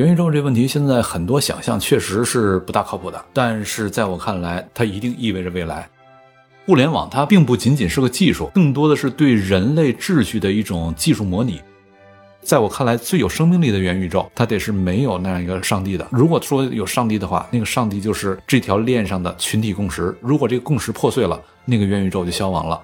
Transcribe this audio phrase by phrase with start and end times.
[0.00, 5.86] 元宇宙这问题，现在很多想象确实是不大靠谱的，但是在我看来，它一定意味着未来。
[6.64, 11.60] 互联网它并不仅仅是个技术，更多的是对人类秩序的一种技术模拟。
[12.40, 16.08] 在我看来，最有生命力的元宇宙，它得是没有那样一个上帝的。
[16.10, 20.16] 如果说有上帝的话，那个上帝就是这条链上的群体共识。
[20.22, 22.80] 如果这个共识破碎了，那个元宇宙就消亡了。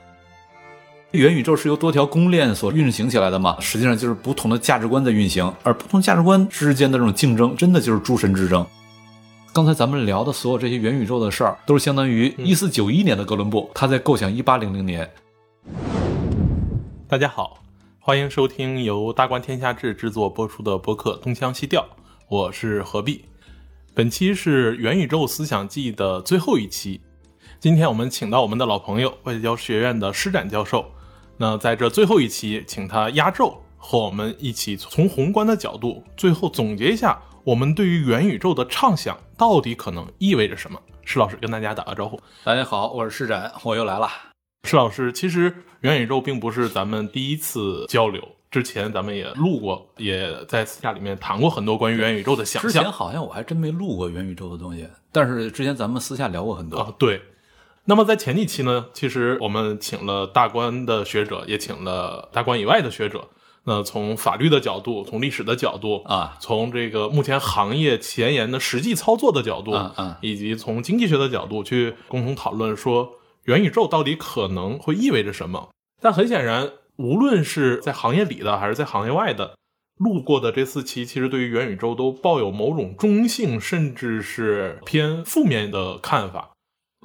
[1.16, 3.58] 元宇宙是由多条公链所运行起来的嘛？
[3.58, 8.64] 实际上就是不同的价值观在运行，而不同价值观之间的这种竞争，真的就是诸神之争。
[9.52, 15.10] 刚才咱们聊的所有这些元宇宙的事儿，都是相当于一四九一年的哥伦布，他在构想一八零零年。
[17.08, 17.62] 大家好。
[17.98, 21.82] 欢迎收听由大观天下志制作播出的播客《东腔西调》，
[22.28, 23.24] 我是何必。
[23.94, 27.00] 本期是元宇宙思想记的最后一期。
[27.58, 30.84] 今天我们请到我们的老朋友外交学院的施展教授。
[31.38, 40.80] 那在这最后一期，请他压轴和我们一起从宏观的角度，最后总结一下我们对于元宇宙的畅想到底可能意味着什么。
[41.04, 42.18] 施老师跟大家打个招呼。
[42.42, 44.08] 大家好，我是施展，我又来了。
[44.64, 52.72] 施老师，其实元宇宙并不是咱们第一次交流，之前咱们也录过，也在私下里面谈过很多关于元宇宙的想象。
[52.72, 56.78] 之前好像我还真没录过元宇宙的东西，但是之前咱们私下聊过很多。
[56.78, 57.20] 啊，对。
[57.86, 63.28] 那么在前几期呢，其实我们请了大观的学者，也请了大观以外的学者，
[63.64, 73.12] 那从法律的角度，从历史的角度啊，从这个目前行业前沿的实际操作的角度，嗯，以及从经济学的角度去共同讨论说。
[73.46, 75.68] 元宇宙到底可能会意味着什么？
[76.02, 79.54] 但很显然，无论是在行业里的还是在行业外的，
[79.98, 86.55] 路过的这四期，其实对于元宇宙都抱有某种中性，甚至是偏负面的看法。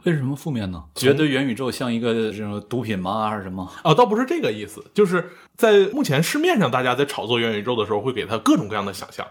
[0.03, 0.83] 为什么负面呢？
[0.95, 3.30] 觉得元宇宙像一个这种毒品吗？
[3.30, 3.71] 还是什么？
[3.83, 9.25] 啊，倒不是这个意思，就是在目前市面上，大家在炒作元宇宙的时候，会给他各种各样的想象，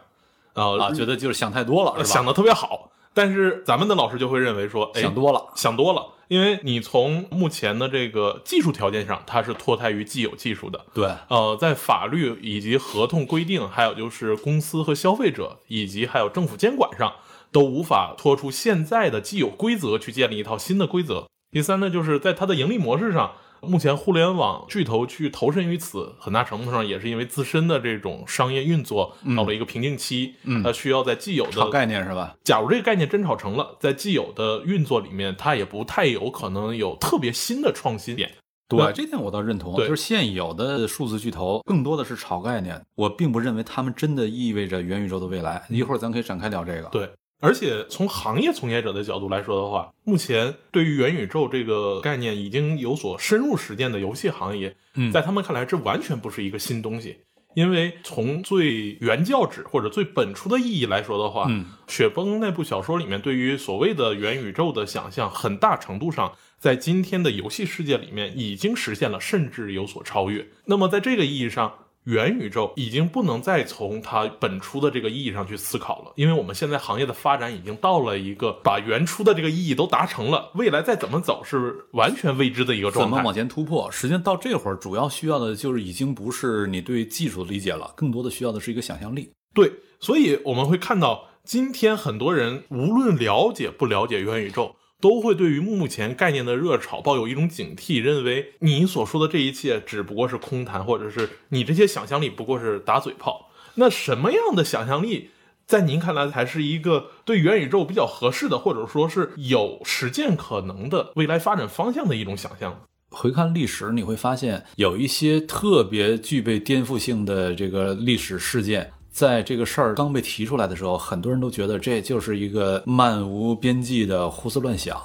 [0.54, 2.90] 啊，觉得就是想太多了，想的特别好。
[3.12, 6.06] 但是咱们的老师就会认为说，想多了，想多了。
[6.28, 10.80] 因为你从目前的这个技术条件上，它是脱胎于既有技术的。
[10.95, 17.12] 对，呃，在法律以及合同规定，还有就是公司和消费者，以及还有政府监管上，
[17.52, 21.27] 都无法脱出现在的既有规则去建立一套新的规则。
[21.50, 23.33] 第三呢，就是在它的盈利模式上。
[23.62, 32.36] 目前互联网巨头去投身于此，很大程度上也是因为自身的这种商业运作到了一个瓶颈期，嗯它需要在既有的概念是吧？
[32.42, 38.30] 假如这个概念真炒成了，在既有的运作里面，它也不太有可能有特别新的创新点。
[38.66, 39.77] 对，这点我倒认同。
[39.77, 45.62] 就是现有的数字巨头更多的是炒概念，我并不认为他们真的意味着元宇宙的未来。
[45.68, 46.89] 一会儿咱可以展开聊这个。
[46.89, 47.10] 对。
[47.40, 54.77] 而且从行业从业者的角度来说的话，目前对于元宇宙这个概念已经有所深入实践的游戏行业，
[55.12, 57.17] 在他们看来，这完全不是一个新东西。
[57.55, 61.51] 因为从最原教旨或者最本初的意义来说的话，
[61.89, 70.46] 雪崩那部小说里面对于所谓的元宇宙的想象，很大程度上在今天的游戏世界里面已经实现了，甚至有所超越。
[70.67, 71.74] 那么在这个意义上，
[72.10, 83.10] 元宇宙已经不能再从它本初的这个意义上去思考了，因为我们现在行业的发展已经到了一个把原初的这个意义都达成了，未来再怎么走是完全未知的一个状态。
[83.10, 83.88] 怎么往前突破？
[83.92, 89.30] 实际上到这会儿，主要需要的就是已经不是你对技术的理解了，更多的需要的是一个想象力。
[89.54, 94.74] 对，所以我们会看到今天很多人无论了解不了解元宇宙。
[95.00, 103.50] 都会对于目前概念的热炒抱有一种警惕，认为你所说的这一切只不过是空谈，或者是你这些想象力不过是打嘴炮。
[103.77, 105.30] 那什么样的想象力，
[105.66, 112.83] 在您看来才是一个对元宇宙比较合适的，或者说是有实践可能的未来发展方向的一种想象？
[113.10, 118.92] 回看历史，你会发现有一些特别具备颠覆性的这个历史事件。
[119.20, 124.97] 在这个事儿刚被提出来的时候，很多人都觉得这就是一个漫无边际的胡思乱想。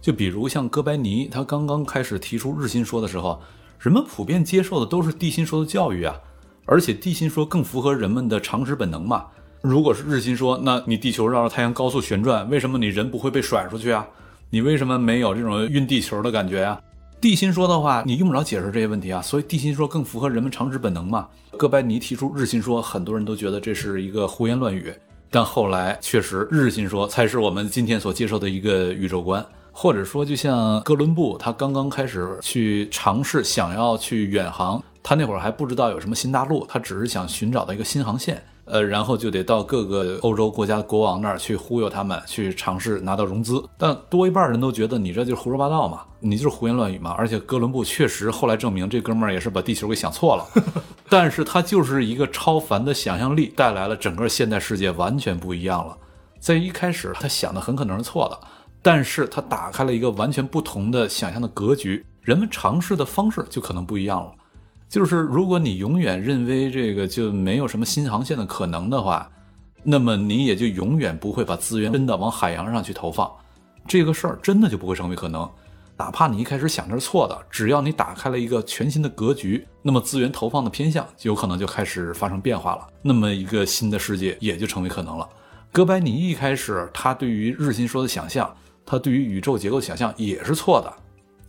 [0.00, 3.40] 就比如像哥白尼，他刚刚开始提出日心说的时候，
[3.78, 6.12] 人们普遍接受的都是地心说的教育啊，
[6.64, 9.26] 而且地心说更符合人们的常识本能嘛。
[9.60, 14.04] 如果是日心说，那你地球绕着太阳高速旋转，为什么你人不会被甩出去啊？
[14.50, 16.80] 你为什么没有这种晕地球的感觉呀？
[17.22, 21.28] 地心说的话，你用不着解释这些问题啊，所以地心说更符合人们常识本能嘛。
[21.56, 24.92] 哥白尼提出日心说，很多人都觉得这是一个胡言乱语，
[25.30, 43.62] 但后来确实日心说才是我们今天所接受的一个宇宙观，或者说就像哥伦布他刚刚开始去尝试想要去远航，他那会儿还不知道有什么新大陆，他只是想寻找到一个新航线，呃，然后就得到各个欧洲国家的国王那儿去忽悠他们，去尝试拿到融资。
[43.76, 47.14] 但多一半人都觉得你这就是胡说八道嘛，你就是胡言乱语嘛。
[47.18, 50.46] 而且哥伦布确实后来证明这哥们儿也是把地球给想错了，
[51.10, 55.96] 但是他就是一个超凡的想象力带来了整个现代世界完全不一样了。
[56.38, 58.38] 在一开始他想的很可能是错的，
[58.80, 64.32] 但是他打开了一个完全不同的想象的格局，人们尝试的方式就可能不一样了。
[64.92, 69.26] 就是如果你永远认为这个就没有什么新航线的可能的话，
[69.82, 73.32] 那么你也就永远不会把资源真的往海洋上去投放，
[73.88, 75.48] 这个事儿真的就不会成为可能。
[75.96, 85.26] 哪怕你一开始想着是错的，只要你打开了一个全新的格局，那么资源投放的偏向就有可能就开始发生变化了，那么一个新的世界也就成为可能了。
[85.72, 88.54] 哥白尼一开始他对于日心说的想象，
[88.84, 90.92] 他对于宇宙结构想象也是错的，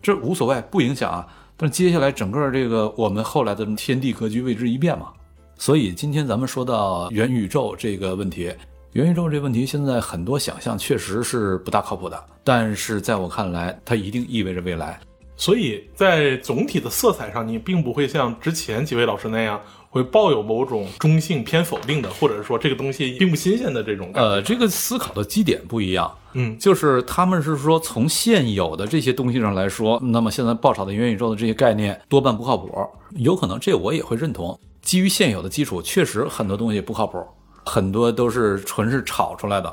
[0.02, 1.28] 这无所谓，不影响啊。
[1.56, 5.10] 但接下来整个这个我们后来的天地格局为之一变嘛，
[5.58, 8.54] 所以今天咱们说到元宇宙这个问题，
[8.94, 15.00] 元宇宙这个问题现在很多想象确实是不大靠谱的，但是在我看来，它一定意味着未来。
[15.36, 19.60] 所以在总体的色彩上，你并不会像之前几位老师那样。
[19.94, 24.10] 会抱有某种中性偏否定的，或者是说这个东西并不新鲜的这种。
[24.16, 26.12] 呃，这个思考的基点不一样。
[26.34, 32.76] 嗯，就是他们是说从现有的这些东西上来说，那么现在爆炒的元宇宙的这些概念多半不靠谱。
[33.18, 37.24] 有可能这我也会认同，基于现有的基础，确实很多东西不靠谱，
[37.64, 39.72] 很多都是纯是炒出来的。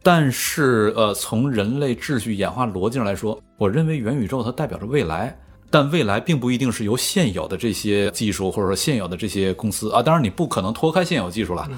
[0.00, 5.36] 但是呃，从人类秩序演化逻辑上来说，我认为元宇宙它代表着未来。
[5.70, 11.68] 但未来并不一定是由现有的这些技术或者说现有的这些公司啊，当然你不可能脱开现有技术了，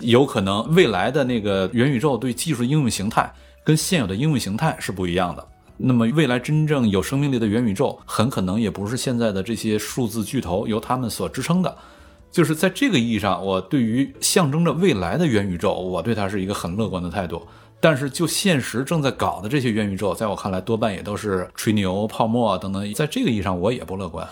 [0.00, 3.32] 有可能未来的那个元宇宙对技术应用形态
[3.62, 5.46] 跟现有的应用形态是不一样的。
[5.76, 11.76] 那么未来真正有生命力的元宇宙，很可能也不是现在的这些数字巨头由他们所支撑的。
[12.32, 17.46] 就是在这个意义上，我对于象征着未来的元宇宙，我对它是一个很乐观的态度。
[17.80, 22.92] 但是，就现实正在搞的这些元宇宙，在我看来，多半也都是吹牛、泡沫等等。
[22.92, 24.28] 在这个意义上，我也不乐观。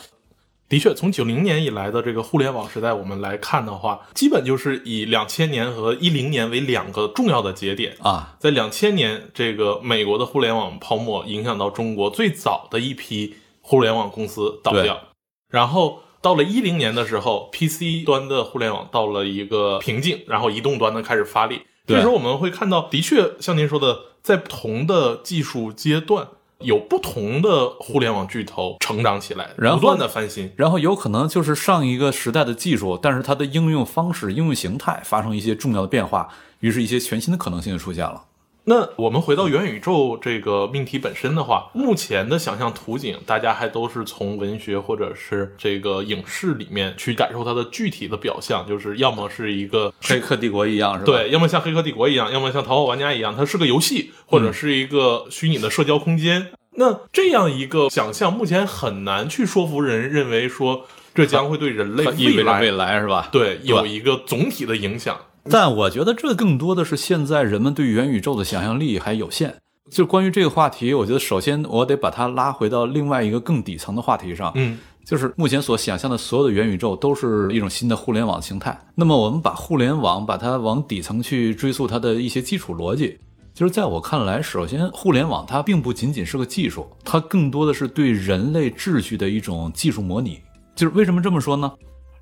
[0.69, 8.35] 的确，从九零年以来的这个互联网时代，我们来看的话，基本就是以两千年和一零年为两个重要的节点啊。
[8.41, 15.01] 在两千年，这个美国的互联网泡沫影响到中国最早的一批互联网公司倒掉，
[15.49, 21.63] 然后到了一零年的时候，PC 端的互联网到了一个瓶颈，然后移动端呢开始发力。
[21.87, 26.27] 这时候我们会看到，的确像您说的，在不同的技术阶段，
[26.61, 36.29] 有不同的互联网巨头成长起来，然后不断的翻新，然后有可能就是上一个时代的技术，但是它的应用方式、应用形态发生一些重要的变化，
[36.61, 38.25] 于是一些全新的可能性就出现了。
[38.69, 51.05] 那我们回到元宇宙这个命题本身的话，目前的想象图景，大家还都是从文学或者是这个影视里面去感受它的具体的表象，就是要么是一个黑客帝国一样，是吧？
[51.05, 56.49] 对，要么像黑客帝国一样，要么像淘宝玩家一样，它是个游戏，或者是一个虚拟的社交空间。
[56.79, 60.85] 那这样一个想象，目前很难去说服人认为说
[61.15, 63.29] 这将会对人类未来未来是吧？
[63.31, 65.17] 对，有一个总体的影响。
[65.49, 69.55] 但我觉得这更多的是现在人们对元宇宙的想象力还有限。
[69.91, 74.51] 就关于这个话题，我觉得首先我得把它拉回到另外一个更底层的话题上。
[74.57, 78.77] 嗯，就是目前所想象的所有的元宇宙都是一种新的互联网形态。
[78.97, 83.17] 那么我们把互联网把它往底层去追溯它的一些基础逻辑，
[83.55, 90.41] 就是在我看来，首先互联网它并不仅仅是个技术，它更多的是对人类秩序的一种技术模拟。
[90.75, 91.73] 就是为什么这么说呢？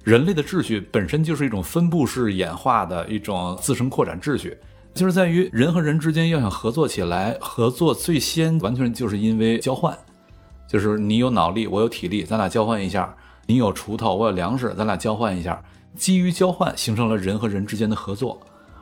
[0.05, 4.55] 人类的秩序本身就是一种分布式演化的一种自身扩展秩序，
[4.93, 9.97] 就是在于人和人之间要想合作起来，合作最先完全就是因为交换，
[10.69, 15.65] 就是你有脑力，我有体力，咱俩交换一下；你有锄头，我有粮食，咱俩交换一下。
[15.97, 18.39] 基于交换，形成了人和人之间的合作，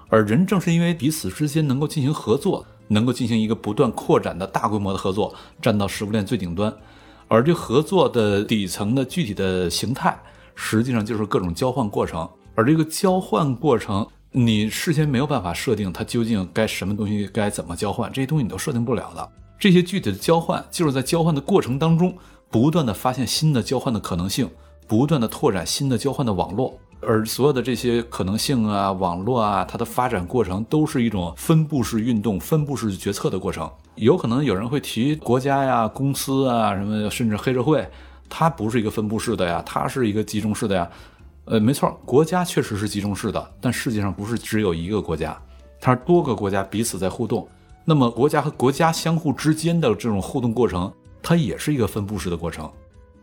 [0.08, 6.74] 而人正是因为彼此之间能够进行合作，能够进行一个不断扩展的大规模的合作，站到食物链最顶端，
[7.28, 10.18] 而这合作的底层的具体的形态。
[10.54, 19.28] 实际上就是各种交换过程，而这个交换过程，你事先没有办法设定它究竟该什么东西该怎么交换，这些东西你都设定不了的。
[19.58, 22.16] 这些具体的交换，就是在交换的过程当中，
[22.50, 24.50] 不断的发现新的交换的可能性，
[24.88, 26.78] 不断的拓展新的交换的网络。
[27.00, 33.68] 而所有的这些可能性啊、网络啊，它的发展过程都是一种分布式运动、分布式决策的过程。
[33.96, 37.88] 有可能有人会提国家呀、公司啊什么，甚至黑社会。
[38.34, 40.90] 它不是一个分布式的呀，它是一个集中式的呀。
[41.44, 45.38] 呃，没错，国家确实是集中式的，但世界上不是只有一个国家，
[45.78, 47.46] 它是多个国家彼此在互动。
[47.84, 50.90] 那么国家和国家相互之间的这种互动过程，
[51.22, 52.70] 它也是一个分布式的过程。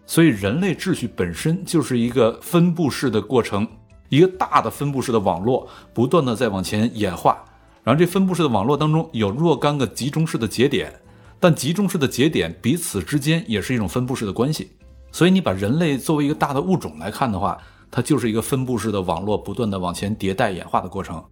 [0.05, 3.67] 所以人类秩序本身就是一个分布式的过程，
[4.09, 7.43] 一个大的分布式的网络不断的在往前演化，
[7.83, 10.93] 然后这分布式的网络当中有若干个集中式的节点，
[11.39, 14.69] 但集中式的节点彼此之间也是一种分布式的关系。
[15.11, 17.57] 所以你把人类作为一个大的物种来看的话，
[17.89, 21.23] 它就是一个分布式的网络不断的往前迭代演化的过程。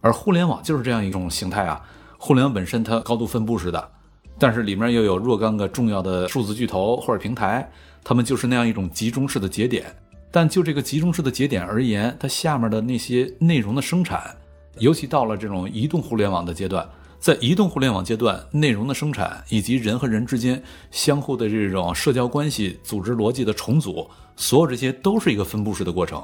[0.00, 1.80] 而互联网就是这样一种形态啊，
[2.18, 3.90] 互联网本身它高度分布式的，
[4.38, 7.70] 但是里面又有若干个重要的数字巨头或者平台，
[8.04, 9.86] 它们就是那样一种集中式的节点。
[10.30, 14.34] 但就这个集中式的节点而言，它下面的那些内容的生产，
[14.78, 16.86] 尤其到了这种移动互联网的阶段，
[17.24, 26.22] 在移动互联网阶段，内容的生产以及人和人之间相互的这种社交关系、组织逻辑的重组，所有这些都是一个分布式的过程。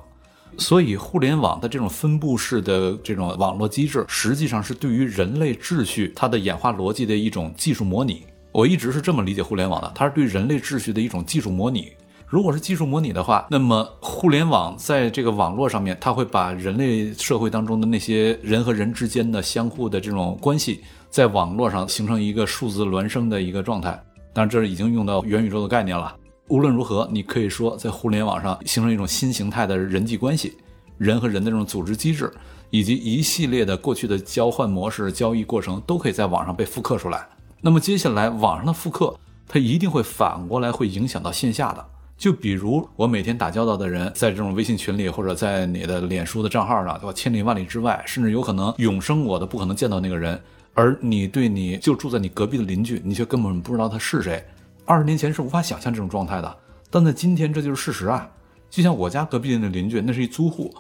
[0.58, 8.26] 所以，互联网的这种分布式的这种网络机制，实际上是对于人类秩序它的演化逻辑的一种技术模拟。
[8.52, 11.92] 我一直是这么理解互联网的，它是对人类秩序的一种技术模拟。
[12.30, 24.00] 如果是技术模拟的话，那么互联网在这个网络上面，它会把人类社会当中的那些人和人之间的相互的这种关系，在网络上形成一个数字孪生的一个状态。
[24.32, 26.14] 当然，这是已经用到元宇宙的概念了。
[26.46, 30.56] 无论如何，你可以说在互联网上形成一种新形态的人际关系，
[30.98, 32.32] 人和人的这种组织机制，
[32.70, 37.26] 以及一系列的过去的交换模式、交易过程，都可以在网上被复刻出来。
[37.60, 39.18] 那么接下来，网上的复刻，
[39.48, 41.84] 它一定会反过来会影响到线下的。
[42.20, 47.12] 就比如我每天打交道的人，在这种微信群里，或者在你的脸书的账号上，对吧？
[47.14, 50.38] 千里万里之外，甚至有可能永生我都不可能见到那个人，
[50.74, 54.44] 而你对你就住在你隔壁的邻居，你却根本不知道他是谁。
[54.84, 56.56] 二十年前是无法想象这种状态的，
[56.90, 58.28] 但在今天这就是事实啊！
[58.68, 60.70] 就像我家隔壁的那邻居，那是一租户，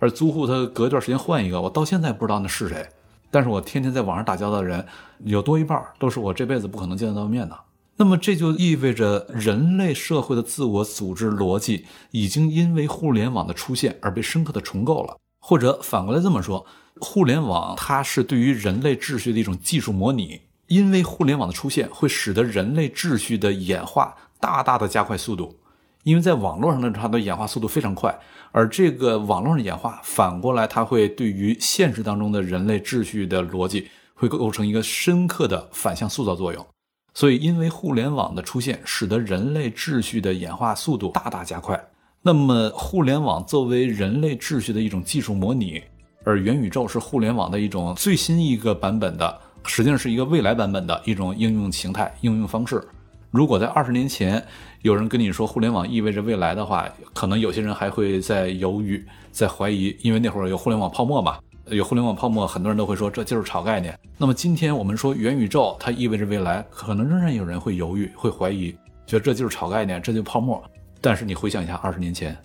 [0.00, 2.86] 而租户他隔一段时间换一个，我到现在不知道那是谁。
[3.30, 4.84] 但是我天天在网上打交道的人，
[5.24, 7.58] 有多一半都是我这辈子不可能见得到面的。
[8.00, 16.64] 那么这就意味着人类社会的自我组织逻辑已经因为互联网的出现而被深刻的重构了，或者反过来这么说，
[16.98, 25.58] 互联网它是对于人类秩序的一种技术模拟，因为互联网的出现会使得人类秩序的演化大大的加快速度，
[26.04, 28.18] 因为在网络上的它的演化速度非常快，
[28.50, 36.66] 而这个网络上演化反过来它会对于现实当中的人类秩序的逻辑会构成一个深刻的反向塑造作用。
[37.12, 41.82] 所以，因为互联网的出现，使得人类秩序的演化速度大大加快。
[42.22, 45.82] 那么，互联网作为人类秩序的一种技术模拟，
[46.24, 52.82] 而元宇宙是互联网的一种最新一个版本的， 实际上是一个未来版本的一种应用形态、应用方式。
[53.30, 54.44] 如果在二十年前
[54.82, 61.38] 有人跟你说互联网意味着未来的话，可能有些人还会在犹豫、在怀疑，因为那会儿有互联网泡沫嘛。
[61.70, 63.98] 有互联网泡沫，很多人都会说这就是炒概念。
[64.18, 68.72] 那么今天我们说元宇宙，它意味着未来，可能仍然有人会犹豫、会怀疑，
[69.06, 70.62] 觉得这就是炒概念，这就是泡沫。
[71.00, 72.36] 但是你回想一下，二十年前，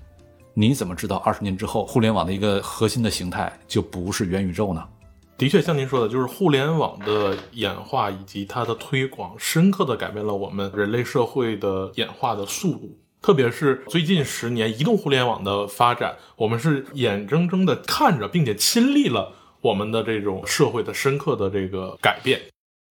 [0.53, 4.83] 你怎么知道二十年之后互联网的一个核心的形态就不是元宇宙呢？
[5.37, 12.97] 的确，像您说的，就是互联网的演化以及它的推广，深刻的改变了我们人类社会的演化的速度。
[13.25, 22.39] 特别是最近十年移动互联网的发展，我们是眼睁睁的看着，并且亲历了我们的这种社会的深刻的这个改变。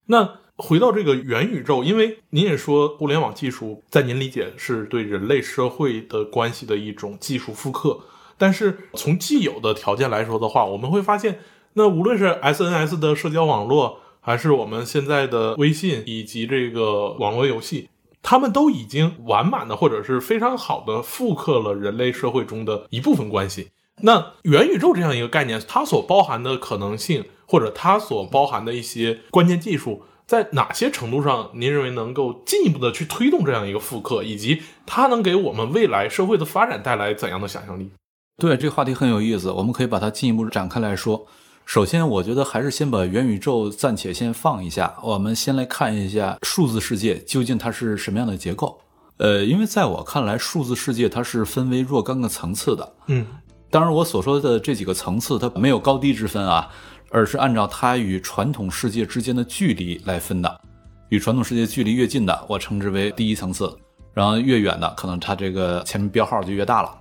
[0.07, 8.01] 那回到这个元宇宙，因为您也说互联网技术在您理解是对人类社会的关系的一种技术复刻，
[8.37, 11.39] 但是从既有的条件来说的话，我们会发现，
[11.75, 17.89] 那无论是 SNS 的社交网络，还是我们现在的微信以及这个网络游戏。
[18.25, 23.69] 他们都已经完满的或者是非常好的复刻了人类社会中的一部分关系。
[24.01, 37.91] 那元宇宙这样一个概念，它所包含的可能性，或者它所包含的一些关键技术，在哪些程度上，您认为能够进一步的去推动这样一个复刻，以及它能给我们未来社会的发展带来怎样的想象力？
[38.39, 41.27] 对，这个话题很有意思，我们可以把它进一步展开来说。
[41.67, 48.79] 首先，我觉得还是先把元宇宙暂且先放一下，我们先来看一下数字世界究竟它是什么样的结构。
[49.17, 52.93] 呃，因为在我看来，数字世界它是分为若干个层次的。
[53.07, 53.27] 嗯，
[53.71, 56.69] 当然，我所说的这几个层次它没有高低之分啊，
[57.11, 60.61] 而是按照它与传统世界之间的距离来分的。
[61.09, 63.67] 与传统世界距离越近的，我称之为第一层次；
[64.13, 66.95] 然后越远的，可能它这个前面标号就越大了。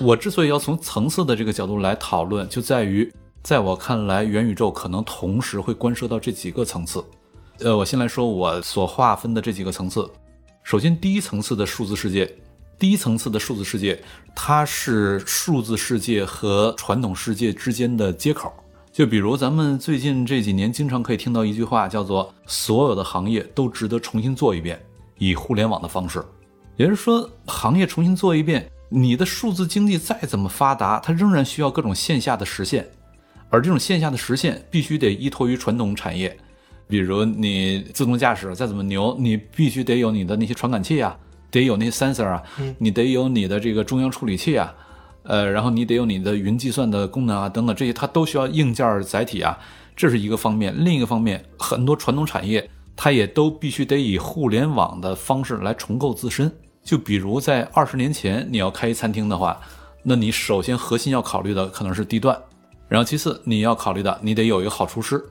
[0.00, 3.12] 我之所以要从层次的这个角度来讨论，就在于。
[3.42, 7.02] 在我看来，元宇宙可能同时会关涉到这几个层次。
[7.60, 10.08] 呃，我先来说我所划分的这几个层次。
[10.62, 12.30] 首先，第一层次的数字世界，
[12.78, 14.00] 第一层次的数字世界，
[14.34, 18.52] 它是数字世界和传统世界之间的接口。
[18.92, 24.78] 就比如咱们最近这几年经常可以听到一句话，叫做“所有的行业都值得重新做一遍”，
[25.18, 26.22] 以互联网的方式，
[26.76, 28.68] 也就是说，行业重新做一遍。
[28.90, 32.88] 你的数字经济再怎么发达，它仍然需要各种线下的实现，
[33.50, 36.36] 而这种线下的实现必须得依托于传统产业，
[36.86, 41.16] 比如你自动驾驶再怎么牛，你必须得有你的那些传感器啊，
[41.50, 42.42] 得有那些 sensor 啊，
[42.78, 44.74] 你得有你的这个中央处理器啊，
[45.22, 49.58] 呃，然后你得有你的云计算的功能啊，等等这些，它都需要硬件载体啊，
[49.96, 50.74] 这是一个方面。
[50.84, 56.52] 另一个方面，很多传统产业它也都必须得以互联网的方式来重构自身。
[56.82, 59.60] 就比如在二十年前，你要开一餐厅的话，
[60.02, 62.38] 那你首先核心要考虑的可能是地段，
[62.88, 65.22] 然后其次你要考虑的，你得有一个好厨师。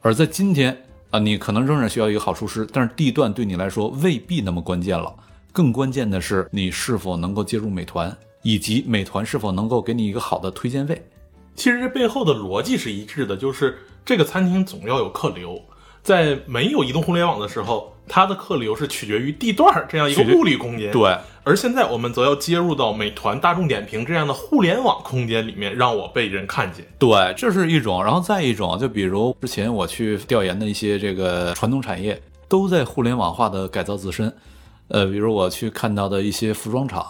[0.00, 5.12] 而在今天啊，你可能仍然需要一个好厨师，但是地段对你来说未必那么关键了。
[5.50, 11.02] 更关键的是你是否能够接入美团，以及美团是否能够给你一个好的推荐位。
[11.54, 15.62] 其实这背后的逻辑是一致的，就是这个餐厅总要有客流。
[16.02, 20.92] 在没有移动互联网的时候，它的客流是取决于地段这样一个物理空间。
[20.92, 26.86] 对，而现在我们则要接入到美团、大众点评这样的互联网空间里面，让我被人看见。
[26.98, 28.02] 对，这是一种。
[28.02, 34.34] 然后再一种，就比如之前我去调研的一些这个传统产业，都在互联网化的改造自身。
[34.88, 37.06] 呃，比如我去看到的一些服装厂，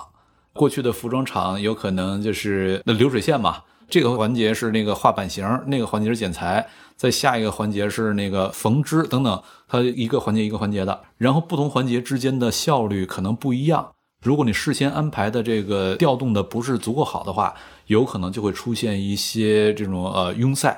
[0.53, 3.63] 过去的服装厂有可能就是流水线嘛。
[3.89, 13.93] 这个环节是那个画版型，那个环节是剪裁，在下一个环节是那个缝织等等，它一个环节一个环节的，然后不同环节之间的效率可能不一样。
[14.25, 17.55] 如果你事先安排的这个调动的不是足够好的话，
[17.89, 20.75] 有可能就会出现一些这种呃拥塞，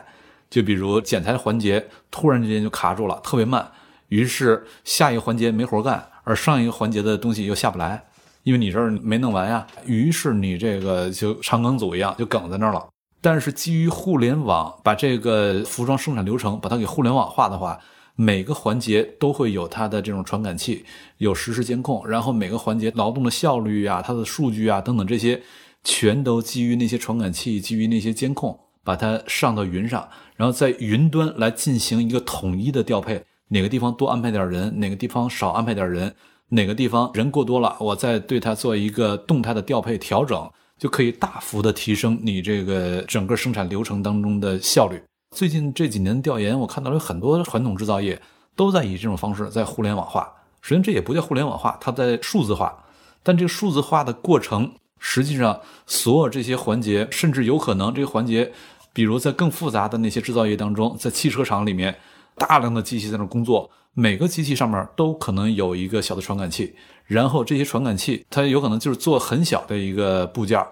[0.50, 3.70] 就比如剪裁环节突然之间就卡住了，特别慢，
[4.08, 8.04] 于是下一个环节没活干，而上一个环节的东西又下不来，
[8.42, 12.84] 因为你这儿没弄完呀，于是你这个就长梗组一样就梗在那儿了。
[13.20, 17.78] 但是基于互联网，把这个服装生产流程把它给互联网化的话，
[18.16, 20.84] 每个环节都会有它的这种传感器，
[21.18, 25.40] 有实时监控，然后每个环节劳动的效率啊、它的数据啊等等这些，
[25.84, 36.14] 全都基于那些传感器、基于那些监控，把它上到云上，然后在云端来进行一个统一的调配，哪个地方多安排点人，哪个地方少安排点人，
[36.48, 40.50] 哪个地方人过多了，我再对它做一个动态的调配调整。
[40.78, 45.00] 就可以大幅的提升你这个整个生产流程当中的效率。
[45.36, 48.18] 最近这几年调研，我看到了很多传统制造业
[48.56, 50.32] 都在以这种方式在互联网化。
[50.62, 52.74] 实际上这也不叫互联网化，它在数字化。
[53.22, 58.50] 但这个数字化的过程，实际上所有这些环节，甚至有可能这个环节，
[58.94, 61.94] 比如在更复杂的那些制造业当中，在汽车厂里面，
[62.36, 66.74] 大量的机器在那工作，每个机器上面都可能有一个小的传感器。
[67.04, 70.66] 然后这些传感器，它有可能就是做很小的一个部件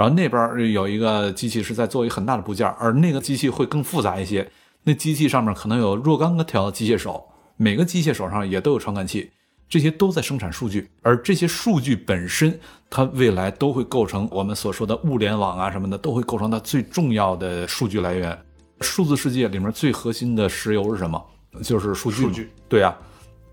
[0.00, 4.50] 然后那边有一个机器是在做一个很大的部件而那个机器会更复杂一些。
[4.82, 7.22] 那机器上面可能有若干个条机械手，
[7.58, 9.30] 每个机械手上也都有传感器，
[9.68, 12.58] 这些都在生产数据，而这些数据本身，
[12.88, 18.38] 它未来都会构成我们所说的物联网啊什么的，都会构成它最重要的数据来源。
[18.80, 21.22] 数字世界里面最核心的石油是什么？
[21.62, 22.22] 就是数据。
[22.22, 22.96] 数据，对啊。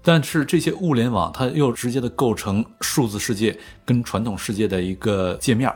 [0.01, 5.69] 但是这些物联网，它又直接的构成数字世界跟传统世界的一个界面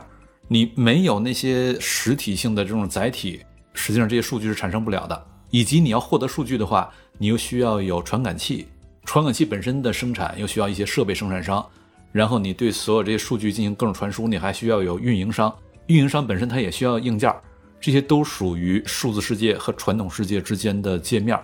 [0.52, 3.40] 你没有那些实体性的这种载体，
[3.72, 5.26] 实际上这些数据是产生不了的。
[5.50, 8.68] 以及你要获得数据的话，你又需要有传感器，
[9.06, 11.66] 传感器本身的生产又需要一些设备生产商，
[12.12, 15.50] 然后你对所有这些数据进行各种传输，你还需要有运营商，
[15.86, 17.34] 运营商本身它也需要硬件，
[17.80, 21.38] 这些都属于数字世界和传统世界之间的界面。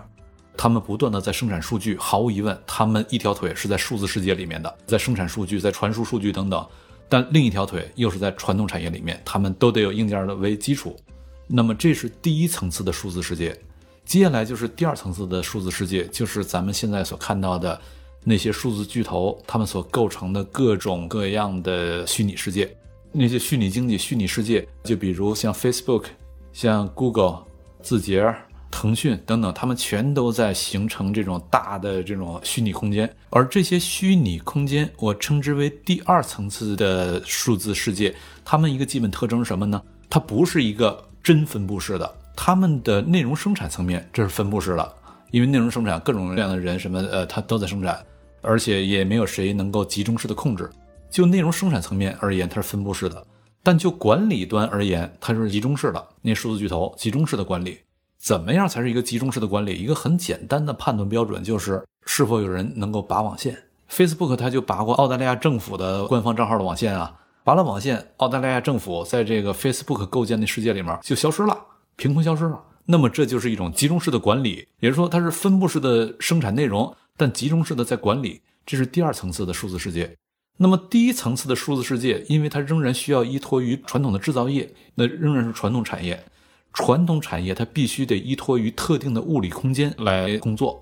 [0.54, 6.66] 他们不断的在生产数据，毫无疑问，他们一条腿是在数字世界里面的，在生产数据，在传输数据等等，
[7.08, 10.96] 但另一条腿又是在传统产业里面，他们都得有硬件的为基础。
[11.46, 13.58] 那么这是第一层次的数字世界，
[14.04, 17.80] 接下来就是第二层次的数字世界，就是咱们现在所看到的
[18.24, 22.76] 那些数字巨头，他们所构成的各种各样的虚拟世界，
[23.12, 26.04] 那些虚拟经济、虚拟世界，就比如像 Facebook、
[26.52, 27.44] 像 Google、
[27.82, 28.34] 字节。
[28.70, 38.14] 腾讯等等，他们全都在形成这种大的这种虚拟空间，而这些虚拟空间，我称之为第二层次的数字世界。
[38.44, 39.82] 它们一个基本特征是什么呢？
[40.10, 44.94] 它不是一个真分布式的，它们的内容生产层面这是分布式的，
[45.30, 48.04] 因为内容生产各种各样的人什么呃，它都在生产，
[48.42, 50.70] 而且也没有谁能够集中式的控制。
[51.10, 53.26] 就内容生产层面而言，它是分布式的，
[53.62, 56.08] 但就管理端而言，它是集中式的。
[56.22, 57.78] 那数字巨头集中式的管理。
[58.28, 59.74] 怎么样才是一个集中式的管理？
[59.74, 63.56] 一个很简单的判断标准就是是否有人能够拔网线。
[63.90, 71.58] Facebook 它就拔过澳大利亚政府的官方账号的网线啊，拔了网线，澳大利亚政府在这个 Facebook 构建的世界里面就消失了，
[71.96, 72.62] 凭空消失了。
[72.84, 80.14] 那么这就是一种集中式的管理，也就是说它是分布式的生产内容，但集中式的在管理，这是第二层次的数字世界。
[80.58, 86.22] 那么第一层次的数字世界，因为它仍然需要依托于传统的制造业，那仍然是传统产业。
[86.78, 90.80] 传统产业它必须得依托于特定的物理空间来工作，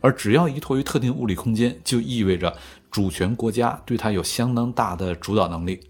[0.00, 2.56] 而只要依托于特定物理空间，就意味着
[2.90, 5.80] 主权国家对它有相当大的主导能力。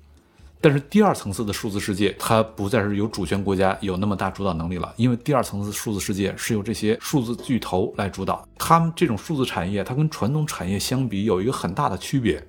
[0.60, 8.44] 但是第二层次的数字世界，它不再是由主权国家有那么大主导能力了，因为第二层次数字世界是由这些数字巨头来主导。
[8.58, 12.44] 他们这种数字产业，它跟传统产业相比有一个很大的区别，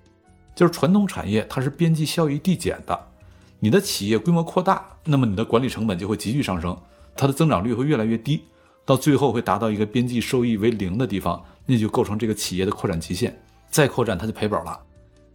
[0.56, 3.00] 就是传统产业它是边际效益递减的，
[3.60, 6.78] 你的企业规模扩大，那么你的管理成本就会急剧上升，
[7.16, 8.42] 它的增长率会越来越低，
[8.86, 13.38] 到最后会达到一个边际收益为零的地方，那就构成这个企业的扩展极限，
[13.70, 14.80] 再扩展它就赔本了。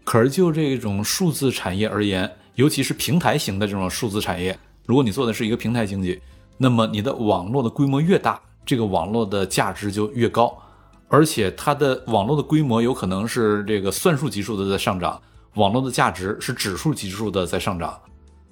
[0.05, 6.21] 可是就这种数字产业而言，尤其是平台型的这种数字产业，如果你做的是一个平台经济，
[6.57, 10.57] 那么你的网络的规模越大，这个网络的价值就越高，
[11.09, 15.21] 而且它的网络的规模有可能是这个算术级数的在上涨，
[15.55, 17.99] 网络的价值是指数级数的在上涨，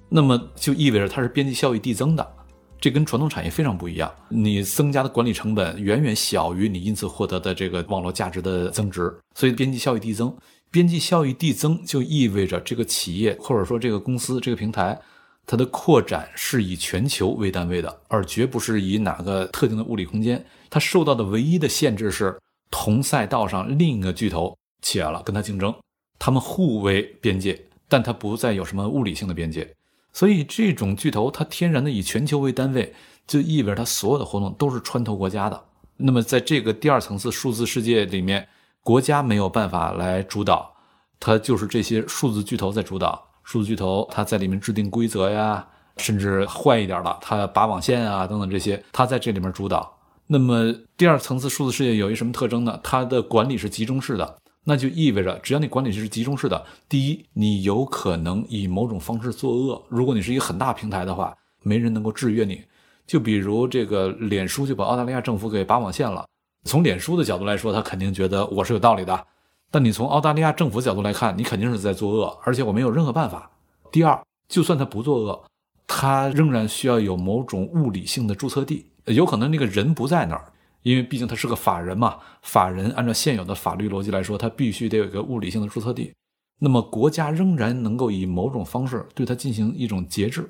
[0.09, 2.35] 那么就意味着它是边际效益递增的，
[2.79, 10.35] 这跟传统产业非常不一样，你增加的管理成本远远小于你因此获得的这个网络价值的增值，所以边际效益递增。
[10.69, 14.99] 边际效益递增就意味着这个企业或者说这个公司这个平台，
[15.45, 20.43] 它的扩展是以全球为单位的，而绝不是以哪个特定的物理空间。
[20.71, 22.35] 它受到的唯一的限制是
[22.71, 25.71] 同赛道上另一个巨头起来了跟它竞争，
[26.17, 29.71] 他们互为边界，但它不再有什么物理性的边界。
[30.13, 32.93] 所以这种巨头它天然的以全球为单位，
[33.27, 35.61] 就意味着它所有的活动都是穿透国家的。
[35.97, 38.47] 那么在这个第二层次数字世界里面。
[38.85, 40.69] 国家没有办法来主导，
[41.17, 43.25] 它就是这些数字巨头在主导。
[43.41, 49.97] 数字巨头它在里面制定规则呀，甚至坏一点的，它拔网线啊等等这些，它在这里面主导。
[50.27, 52.77] 那么第二层次数字世界有一什么特征呢？
[52.83, 59.83] 它的管理是集中式的，那就意味着只要你管理是集中式的，第一，你有可能以某种方式作恶。
[59.89, 62.63] 如果你是一个很大平台的话，没人能够制约你。
[63.05, 66.25] 就比如这个脸书就把澳大利亚政府给拔网线了。
[66.63, 69.27] 从脸书的角度来说，他肯定觉得我是有道理的。
[69.69, 73.51] 但你从澳大利亚政府角度来看，你肯定是在作恶，而且我没有任何办法。
[73.91, 75.43] 第二，就算他不作恶，
[75.85, 80.52] 他仍然需要有某种物理性的注册地，有可能那个人不在那儿，
[80.83, 82.17] 因为毕竟他是个法人嘛。
[82.43, 86.13] 法人按照现有的法律逻辑来说，他必须得有一个物理性的注册地。
[86.59, 90.47] 那么国家仍然能够以某种方式对他进行一种节制，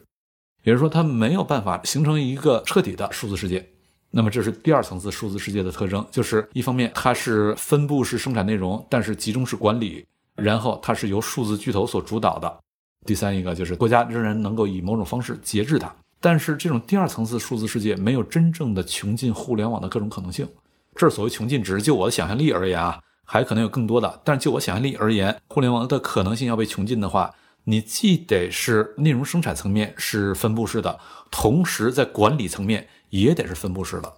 [0.63, 3.67] 也就是说，他没有办法形成一个彻底的数字世界。
[4.11, 12.59] 那么这是第二层次数字世界的特征，就是一方面它是分布式生产内容，但是集中式管理，然后它是由数字巨头所主导的。
[13.07, 15.91] 第三一个就是国家仍然能够以某种方式节制它，
[16.23, 20.47] 但是这种第二层次数字世界没有真正的穷尽互联网的各种可能性。
[20.95, 24.21] 这所谓穷尽，只是就我的想象力而言啊，还可能有更多的。
[24.23, 30.97] 但是就我想象力而言，互联网的可能性要被穷尽的话，你既得是内容生产层面是分布式的，
[31.29, 32.87] 同时在管理层面。
[33.09, 34.11] 也得是分布式的，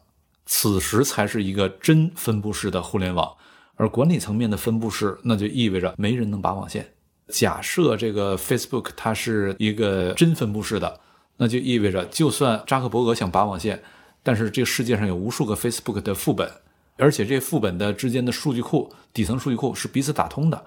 [0.46, 3.30] 此时才是一个真分布式的互联网。
[3.76, 6.94] 而管理层面的分布式，那就意味着没人能拔网线。
[7.28, 10.98] 假设这个 Facebook 它是一个真分布式的，
[11.38, 13.82] 那就意味着就算扎克伯格想拔网线，
[14.24, 16.50] 但是这个世界上有无数个 Facebook 的副本，
[16.98, 20.66] 而且这副本的之间的数据库底层数据库是彼此打通的。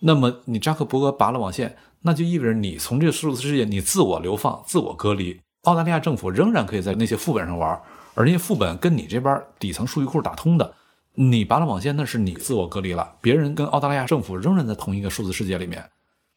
[0.00, 5.40] 那么你扎克伯格拔了网线，那就意味着你从这个数字世界你自我流放、自我隔离。
[5.62, 7.78] 澳大利亚政府仍然可以在那些副本上玩，
[8.14, 10.72] 而那些副本跟你这边底层数据库打通的，
[11.14, 13.16] 你拔了网线，那是你自我隔离了。
[13.20, 15.84] 别人跟澳大利亚政府仍然在同一个数字世界里面，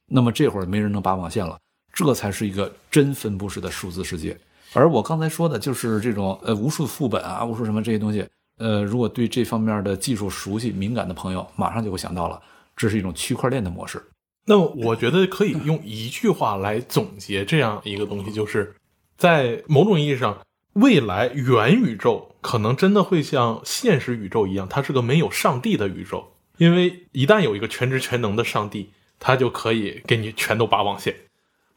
[0.08, 1.58] 那么这会儿没人能拔网线了，
[1.94, 4.38] 这才是一个真分布式的数字世界。
[4.74, 8.26] 而我刚才说的就是这种呃无数副本啊，无数什么这些东西，
[8.58, 12.42] 呃，如果对这方面的技术熟悉敏感的朋友，马上就会想到了，
[12.76, 14.02] 这是一种区块链的模式。
[14.46, 18.74] 那我觉得可以用一句话来总结这样一个东西，就是。
[19.18, 20.40] 在某种意义上，
[20.74, 26.34] 未来元宇宙可能真的会像现实宇宙一样，它是个没有上帝的宇宙。
[26.58, 31.16] 因为一旦有一个全知全能的上帝，他就可以给你全都拔网线。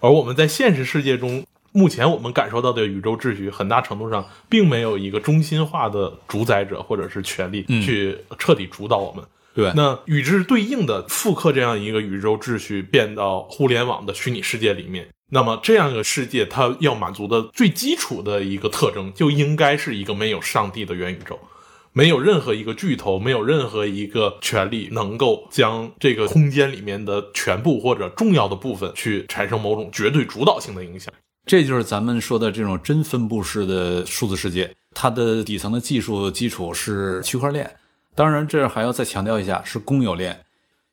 [0.04, 9.24] 而我们在现实世界中，目前我们感受到的宇宙秩序，很大程度上并没有一个中心化的主宰者或者是权力去彻底主导我们。
[9.54, 15.08] 对，那与之对应的复刻这样一个宇宙秩序，变到互联网的虚拟世界里面。
[15.30, 21.40] 那么，这样一个世界，它要满足的最基础的一个特征，就应该是一个没有上帝的元宇宙，
[21.96, 31.14] 没有任何一个巨头，没有任何一个权利能够将这个空间里面的全部或者重要的部分去产生某种绝对主导性的影响。
[31.46, 37.70] 这就是咱们说的这种真分布式的数字世界，它的底层的技术基础是区块链。
[38.16, 40.40] 当然，这还要再强调一下，是公有链。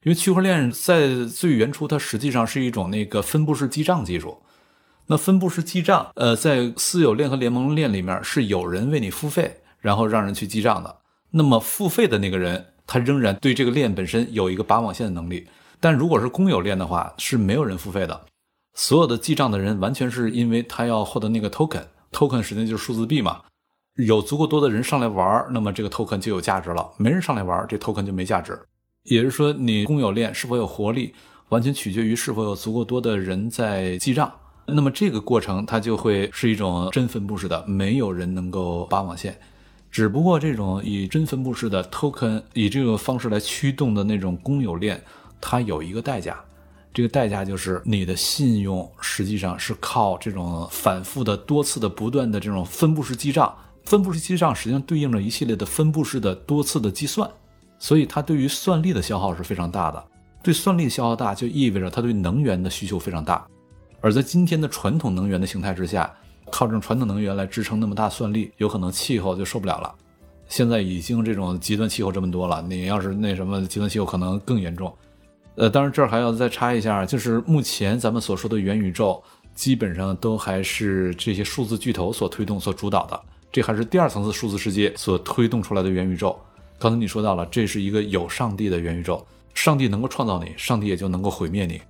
[0.03, 4.37] 因为区块链在最原初，它实际上是一种那个分布式记账技术。
[5.07, 10.95] 那分布式记账，呃，在私有链和联盟链里面是有人为你付费，然后让人去记账的。
[11.31, 15.47] 那么付费的那个人，他仍然对这个链本身有一个拔网线的能力。
[15.79, 18.21] 但如果是公有链的话，是没有人付费的。
[18.73, 23.41] 所有的记账的人完全是因为他要获得那个 token，token 实际上就是数字币嘛。
[23.95, 26.89] 有足够多的人上来玩，那么这个 token 就有价值了。
[26.97, 28.57] 没人上来玩，这 token 就没价值。
[29.03, 31.13] 也就是说，你公有链是否有活力，
[31.49, 34.31] 完全取决于是否有足够多的人在记账。
[34.67, 39.37] 那么这个过程它就会是一种真分布式的，没有人能够拔网线。
[39.91, 45.01] 只不过这种以真分布式的 token 以这个方式来驱动的那种公有链，
[45.41, 46.39] 它有一个代价。
[46.93, 53.53] 这个代价就是你的信用实际上是靠这种反复的、多次的、不断的这种分布式记账。
[53.83, 57.29] 分布式记账实际上对应着一系列的分布式的多次的计算，
[57.77, 60.01] 所以它对于算力的消耗是非常大的。
[60.41, 63.45] 对算力消耗大，就意味着它对能源的需求非常大。
[63.99, 66.11] 而在今天的传统能源的形态之下，
[66.51, 69.95] 靠这种传统能源来支撑那么大算力，有可能气候就受不了了。
[70.47, 74.93] 现在已经这种极端气候这么多了，你要是那什么极端气候可能更严重。
[75.55, 79.21] 呃，当然这儿还要再插一下，就是目前咱们所说的元宇宙，
[79.55, 83.19] 基本上都还是这些数字巨头所推动、所主导的。
[83.51, 86.37] 这还是第二层次数字世界所推动出来的元宇宙。
[86.79, 91.81] 刚才你说到了，这是一个有上帝的元宇宙，上帝能够创造你，上帝也就能够毁灭你。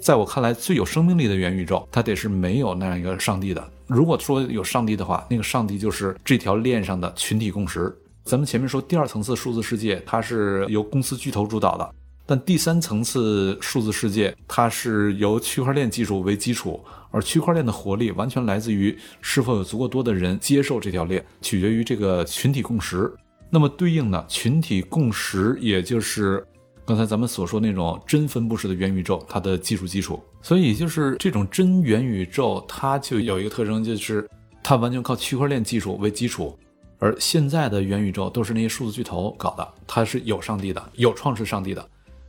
[0.00, 3.70] 在我看来，最有生命力的元宇宙，它得是没有那样一个上帝的。
[3.86, 7.94] 如果说有上帝的话，那个上帝就是这条链上的群体共识。
[8.24, 11.90] 咱们前面说第二层次数字世界，它是由公司巨头主导的，
[12.26, 16.80] 但第三层次数字世界，它是由区块链技术为基础。
[17.10, 23.10] 而区块链的活力完全来自于是否有足够多的人接受这条链，取决于这个群体共识。
[23.48, 26.46] 那么对应的群体共识，也就是
[26.88, 30.18] 刚才咱们所说那种真分布式的元宇宙，它的技术基础。
[30.40, 34.26] 所以就是这种真元宇宙，它就有一个特征，就是
[34.62, 36.58] 它完全靠区块链技术为基础。
[36.98, 41.86] 而现在的元宇宙都是那些数字巨头搞的，它是有上帝的，有创世上帝的。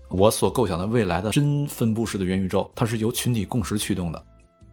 [0.09, 4.21] 我所构想的未来的真分布式的元宇宙，它是由群体共识驱动的。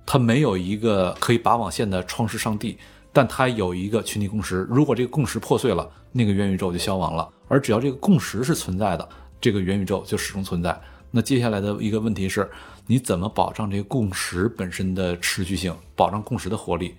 [0.05, 2.77] 它没有一个可以拔网线的创世上帝，
[3.13, 4.67] 但它有一个群体共识。
[4.69, 7.29] 如果这个共识破碎了，那个元宇宙就消亡了。
[7.47, 9.09] 而只要这个共识是存在的，
[9.47, 10.77] 这个元宇宙就始终存在。
[11.13, 12.51] 那接下来的一个问题是，
[12.85, 16.93] 你怎么保障这个共识本身的持续性，保障共识的活力？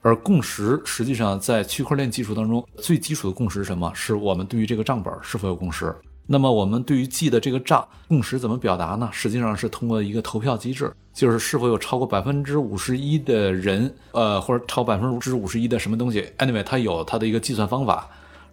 [0.00, 3.90] 而共识实际上在区块链技术当中最基础的共识是什么？
[3.96, 5.92] 是我们对于这个账本是否有共识。
[6.24, 9.10] 那么我们对于记的这个账共识怎么表达呢？
[9.12, 18.08] 实际上是通过一个投票机制，就是是否有超过百分之五十一的人，呃，或者超百分之五十一的什么东西，anyway，它有它的一个计算方法，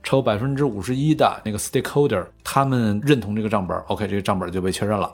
[0.05, 5.11] 超百分之五十一的那个 stakeholder，他们认同这个账本，OK，这个账本就被确认了。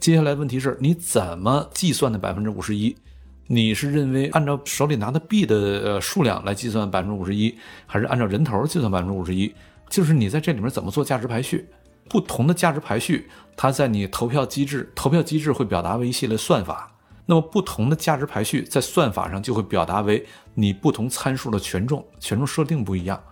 [0.00, 2.96] 接下来问题是你怎么计算的百分之五十一？
[3.46, 7.54] 你是认为按照手里拿的币的呃数量来计算百分之五十一，
[7.86, 9.52] 还是按照人头计算百分之五十一？
[9.90, 11.68] 就是你在这里面怎么做价值排序？
[12.08, 16.90] 不同的价值排序，它在你投票机制，投票机制会表达为一系列算法。
[17.26, 23.22] 那么不同的价值排序在算法上就会表达为你不同参数的权重，权重设定不一样。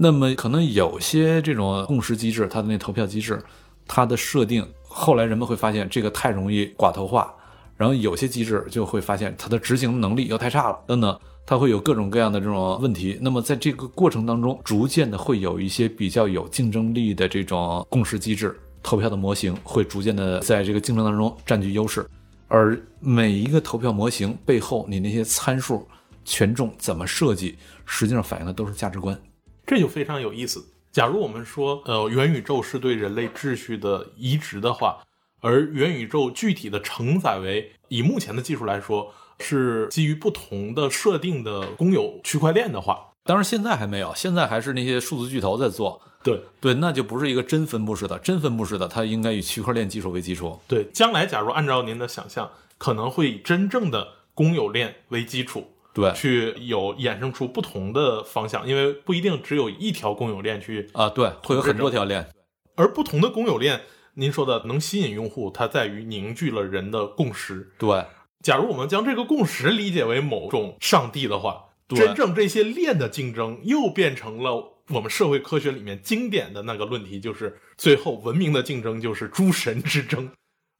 [0.00, 3.42] 那么可能有些这种共识机制，它的那投票机制，
[3.84, 7.34] 它的设定，后来人们会发现这个太容易寡头化，
[7.76, 11.18] 然后有些机制就会发现它的执行能力又太差了，等等。
[11.44, 22.06] 它会有各种各样的这种问题，那么在这个过程当中，逐渐的会有一些比较有竞争力的这种共识机制，投票的模型会逐渐的在这个竞争当中占据优势，
[22.48, 25.88] 而每一个投票模型背后，你那些参数
[26.22, 27.56] 权重怎么设计，
[27.86, 29.18] 实际上反映的都是价值观，
[29.68, 30.66] 这就非常有意思。
[30.90, 34.98] 假如我们说，呃，元宇宙是对人类秩序的移植的话，
[35.40, 39.14] 而元宇宙具体的承载为以目前的技术来说。
[39.40, 46.02] 是基于不同的设定的公有区块链的话，当然现在还没有，现在还是那些数字巨头在做。
[46.24, 50.58] 对对，那就不是一个真分布式的，真分布式的它应该以区块链技术为基础。
[50.66, 55.68] 对，将来假如按照您的想象，可能会以真正的公有链为基础，
[55.98, 62.28] 对，去有衍生出不同的方向，因为不一定只有一条公有链去啊，对，会有很多条链，
[62.76, 63.80] 而不同的公有链，
[64.14, 68.04] 您说的能吸引用户，它在于凝聚了人的共识，对。
[68.40, 80.30] 假如我们将这个共识理解为某种上帝的话，真正这些链的竞争又变成了我们社会科学里面经典的那个论题，就是最后文明的竞争就是诸神之争。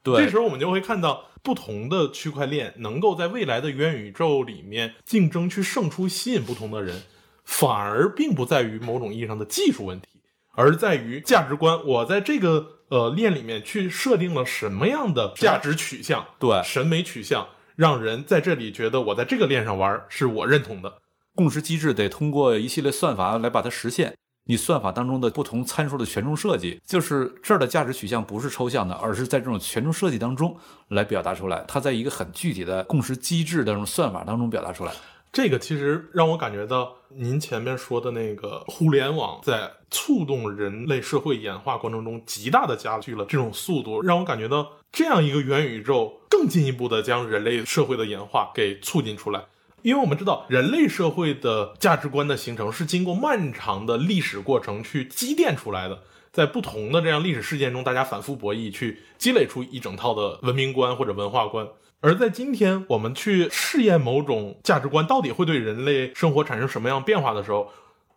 [0.08, 7.02] 对，这时候我们就会看到不同的区块链能够在未来的元宇宙里面竞争去胜出，吸引不同的人，
[7.44, 10.08] 反而并不在于某种意义上的技术问题，
[10.54, 11.84] 而在于价值观。
[11.86, 21.00] 我在这个呃链里面去设定了什么样的价值取向，对审美取向，让人在这里觉得我在这个链上玩是我认同的。
[21.34, 24.16] 共识机制得通过一系列算法来把它实现。
[24.50, 30.56] 你算法当中的不同参数的权重设计，就是这儿的价值取向不是抽象的，而是在这种权重设计当中
[30.88, 31.62] 来表达出来。
[31.68, 34.92] 它在一个很具体的共识机制的这种算法当中表达出来。
[35.30, 49.44] 这个其实让我感觉到您前面说的那个互联网在促动人类社会演化过程中极大的加剧了这种速度，让我感觉到这样一个元宇宙更进一步的将人类社会的演化给促进出来。
[49.88, 61.66] 因为我们知道，人类社会的价值观的形成是经过漫长的历史过程去积淀出来的，在不同的这样历史事件中，大家反复博弈，去积累出一整套的文明观或者文化观。
[62.00, 67.70] 而在今天，我们去试验某种价值观到底会对人类生活产生什么样变化的时候，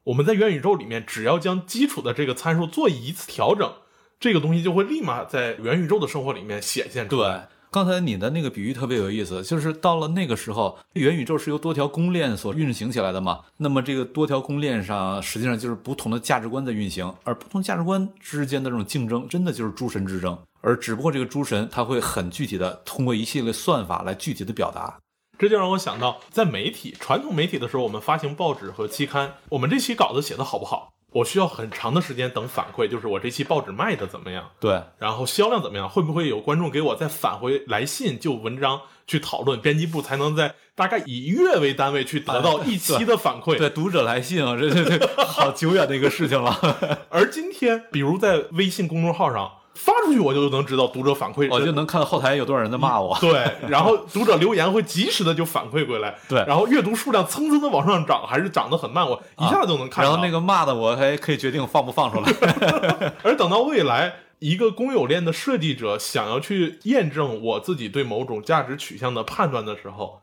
[0.04, 3.72] 我们在元宇宙里面，只要将基础的这个参数做一次调整，
[4.20, 7.48] 这个东西就会立马在元宇宙的生活里面显现出来。
[7.74, 13.40] 刚才你的那个比喻特别有意思，就是到了那个时候，元宇宙是由多条公链所运行起来的嘛。
[13.56, 20.38] 那么这个多条公链上，实际上就是不同的价值观在运行，而不同价值观之间的这种竞争，真的就是诸神之争。
[20.60, 25.00] 而只不过这个诸神，他会很具体的通过一系列算法来具体的表达。
[25.40, 30.92] 这就让我想到，在媒体传统媒体的时候，我们发行报纸和期刊，我们这期稿子写的好不好？
[31.12, 34.50] 我需要很长的时间等反馈，就是我这期报纸卖的怎么样？
[34.60, 35.90] 对，然后销量怎么样？
[35.90, 39.60] 会不会有观众给我再返回来信，就文章去讨论？
[39.60, 43.58] 编辑部才能在大概以月为单位去得到一期的反馈。
[43.58, 46.58] 对，读者来信啊，这这这好久远的一个事情了。
[47.10, 49.52] 而今天，比如在微信公众号上。
[49.84, 53.18] 发出去我就能知道读者反馈，我就能看到后台有多少人在骂我。
[53.20, 56.16] 对， 然后读者留言会及时的就反馈回来。
[56.30, 60.12] 对，然后阅读数量蹭蹭的往上涨，还是涨得很慢，我一下就能看到。
[60.12, 62.32] 然后那个骂的我还可以决定放不放出来。
[63.24, 70.22] 而等到未来，一个公有链的设计者想要去验证我自己对某种价值取向的判断的时候，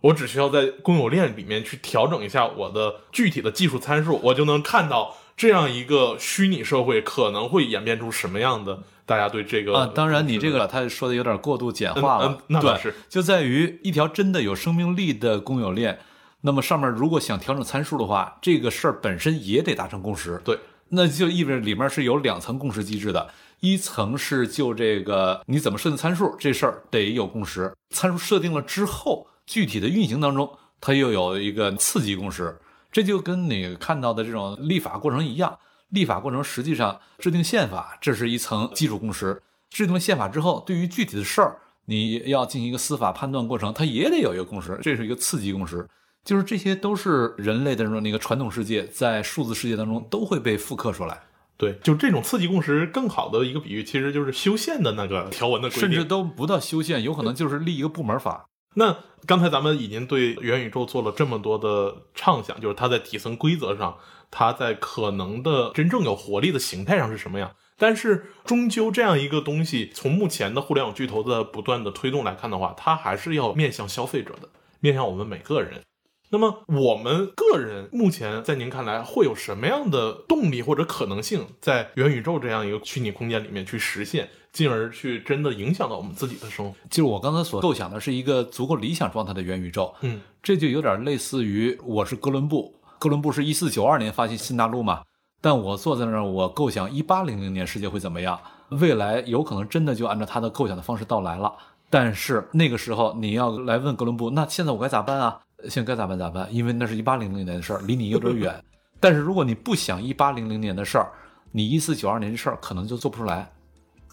[0.00, 5.16] 我只需要在公有链里面去调整一下我的具体的技术参数，我就能看到。
[5.36, 8.80] 这样一个虚拟社会可能会演变出什么样的？
[9.06, 12.38] 大家对这个啊，当然你这个他说的有点过度简化了。
[12.48, 15.98] 那倒是，就在于一条真的有生命力的公有链，
[16.40, 20.40] 那么上面如果想调整参数的话，这个事儿本身也得达成共识。
[20.44, 32.58] 对，那就意味着里面是有两层共识机制的，一层是就这个你怎么设定参数这事儿得有共识，参数设定了之后，具体的运行当中它又有一个次级共识。
[32.90, 35.58] 这就跟你看到的这种立法过程一样，
[35.90, 39.42] 立法过程实际上制定宪法，这是一层基础共识。
[39.70, 45.88] 制定了宪法之后，对于具体的事儿，你要进行一个司法判断过程，它也得有一个共识，这是一个次级共识。
[46.24, 51.20] 就是这些都是人类的那个传统世界，在数字世界当中都会被复刻出来。
[51.56, 58.46] 对，就这种刺激共识，更好的一个比喻，其实就是修宪的那个条文的规定，甚至都不到修宪，有可能就是立一个部门法。
[58.74, 58.94] 那
[59.24, 63.96] 刚才咱们已经对元宇宙做了这么多的畅想，就是它在底层规则上，
[64.30, 67.52] 它在可能的真正有活力的形态上是什么样？
[67.78, 74.48] 但是终究这样一个东西，从目前的互联网巨头的不断的推动来看的话，它还是要面向消费者的，
[74.80, 75.82] 面向我们每个人。
[76.30, 84.28] 那么我们个人目前在您看来会有什么样的动力或者可能性，在元宇宙这样一个虚拟空间里面去实现？
[84.52, 89.94] 进而去真的影响到我们自己的生活，就是我刚才所构想的是一个足够理想状态的元宇宙。
[90.00, 95.02] 嗯，这就有点类似于我是哥伦布，哥伦布是一四九二年发现新大陆嘛，
[95.40, 101.52] 但我坐在那儿，我构想一八零零年世界会怎么样，未来有可能真的就按照他的构想的方式到来了。
[101.88, 105.40] 但是那个时候你要来问哥伦布，那现在我该咋办啊？
[105.68, 106.48] 现在该咋办咋办？
[106.52, 108.62] 因为那是一八零零年的事儿，离你有点远。
[108.98, 111.12] 但是如果你不想一八零零年的事儿，
[111.52, 113.52] 你一四九二年的事儿可能就做不出来。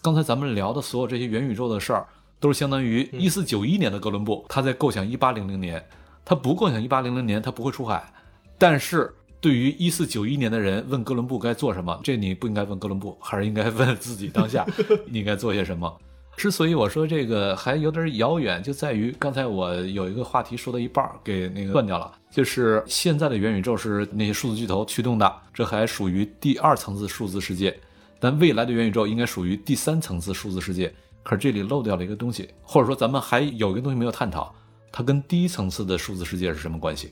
[0.01, 2.05] 刚才咱们聊的所有这些元宇宙的事儿，
[2.39, 5.83] 都是相当于一四九一年的哥伦布，他在构想一八零零年，
[6.23, 8.12] 他不构想一八零零年，他不会出海。
[8.63, 14.65] 但是对于一四九一年的人问哥伦布该做什么，这你不应该问哥伦布，还是应该问自己当下
[15.06, 15.93] 你应该做些什么。
[16.38, 27.78] 之所以我说这个还有点遥远，就在于刚才我有一个话题说到一半给那个断掉了，就是现在的元宇宙是那些数字巨头驱动的，这还属于第二层次数字世界。
[28.21, 30.89] 但未来的元宇宙应该属于第三层次数字世界，
[31.22, 34.55] 可是这里漏掉了一个东西，或者说咱们还有一个东西没有探讨，
[34.89, 37.11] 它跟第一层次的数字世界是什么关系？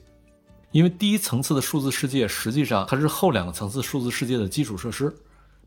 [0.71, 5.13] 因为第一层次的数字世界实际上它是后两个层次数字世界的基础设施，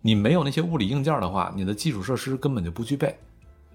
[0.01, 3.15] 你没有那些物理硬件的话，你的基础设施根本就不具备。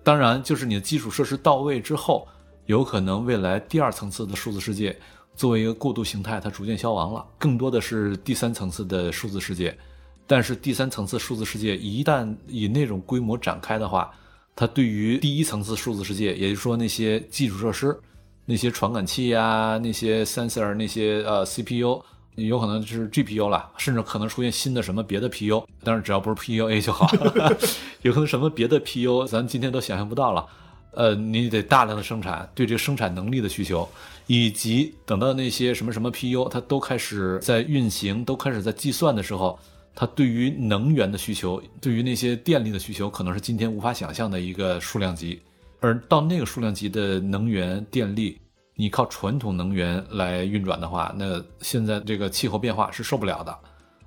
[0.03, 2.27] 当然，就是你的基础设施到位之后，
[2.65, 4.97] 有可能未来第二层次的数字世界
[5.35, 9.77] 作为一个过渡形态，它逐渐消亡了，更多的是第三层次的数字世界。
[10.25, 14.11] 但是第三层次数字世界一旦以那种规模展开的话，
[14.55, 17.99] 它对于第一层次数字世界，也就是说那些基础设施、
[18.49, 22.01] 那些传感器呀、那些 sensor、那些呃 CPU，
[22.33, 27.07] 有可能就是 GPU 了，甚至可能出现新的什么别的 PU，当然只要不是 PUA 就好，
[28.01, 30.43] 有可能什么别的 PU，咱今天都想象不到了。
[30.93, 33.87] 呃，你得大量的生产，对这个生产能力的需求，
[34.25, 39.59] 以及等到那些什么什么 PU 它都开始在运行，都开始在计算的时候。
[39.93, 45.39] 它对于能源的需求，对于那些电力的需求，可能是今天无法想象的一个数量级。
[45.79, 48.39] 而到那个数量级的能源电力，
[48.75, 53.57] 你靠传统能源来运转的话，那现在这个气候变化是受不了的。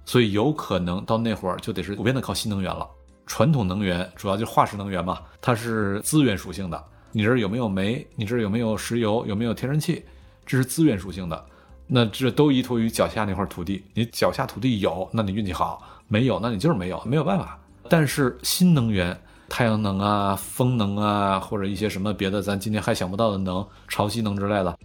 [0.04, 2.88] 所以有可能到那会儿就得是普遍的靠新能源了。
[3.24, 6.84] 传统能源主要就是化石能源嘛，它是资源属性的。
[7.12, 8.06] 你这儿有没有煤？
[8.16, 9.24] 你这儿有没有石油？
[9.26, 10.04] 有没有天然气？
[10.44, 11.44] 这是资源属性的。
[11.86, 17.58] 那这都依托于脚下那块土地，你脚下土地有，那你运气好；没有，那你就是没有，没有办法。
[17.88, 19.16] 但是新能源，
[19.52, 24.78] 太阳能啊、风能啊，或者一些什么别的，咱今天还想不到的能，潮汐能之类的，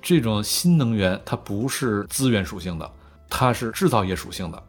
[0.00, 2.88] 这种新能源它不是资源属性的，
[3.28, 4.62] 它是制造业属性的。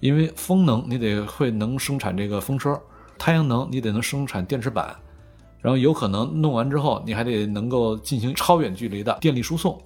[0.00, 2.76] 因为风能你得会能生产这个风车，
[3.16, 4.92] 太阳能你得能生产电池板，
[5.60, 9.80] 然后有可能弄完之后，你还得能够进行超远距离的电力输送。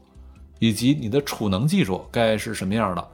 [0.58, 3.06] 以及你的储能技术该是什么样的？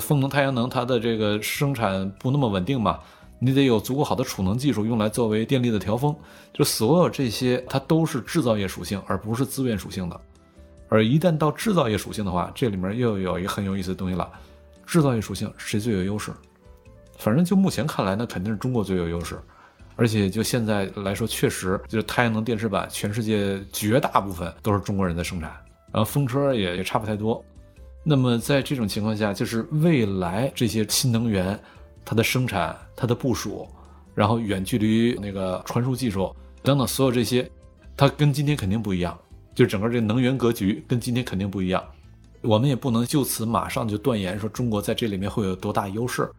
[0.00, 2.98] 风能、太阳能，它的这个生产不那么稳定嘛，
[3.38, 6.14] 你得有足够好的储能技术用来作为电力的调峰。
[6.52, 10.20] 就所有这些，它都是制造业属性，而不是资源属性的。
[10.88, 14.28] 而一旦到制造业属性的话，这里面又有一个很有意思的东西了：
[14.86, 16.32] 制造业属性谁最有优势？
[17.18, 19.38] 反正就目前看来，那肯定是中国最有优势。
[19.96, 25.50] 而且就现在来说，确实就是太阳能电池板，全世界绝大部分都是中国人在生产。
[25.92, 27.44] 然后风车也也差不太多，
[28.04, 31.58] 那么在这种情况下，就是未来这些新能源，
[32.08, 33.68] 它的生产、它的部署，
[34.14, 37.46] 然后远距离那个传输技术等等，所有这些，
[37.94, 39.16] 它跟今天肯定不一样。
[39.54, 41.84] 就整个这能源格局跟今天肯定不一样。
[42.40, 46.30] 我们也不能就此马上就断言说中国在这里面会有多大优势，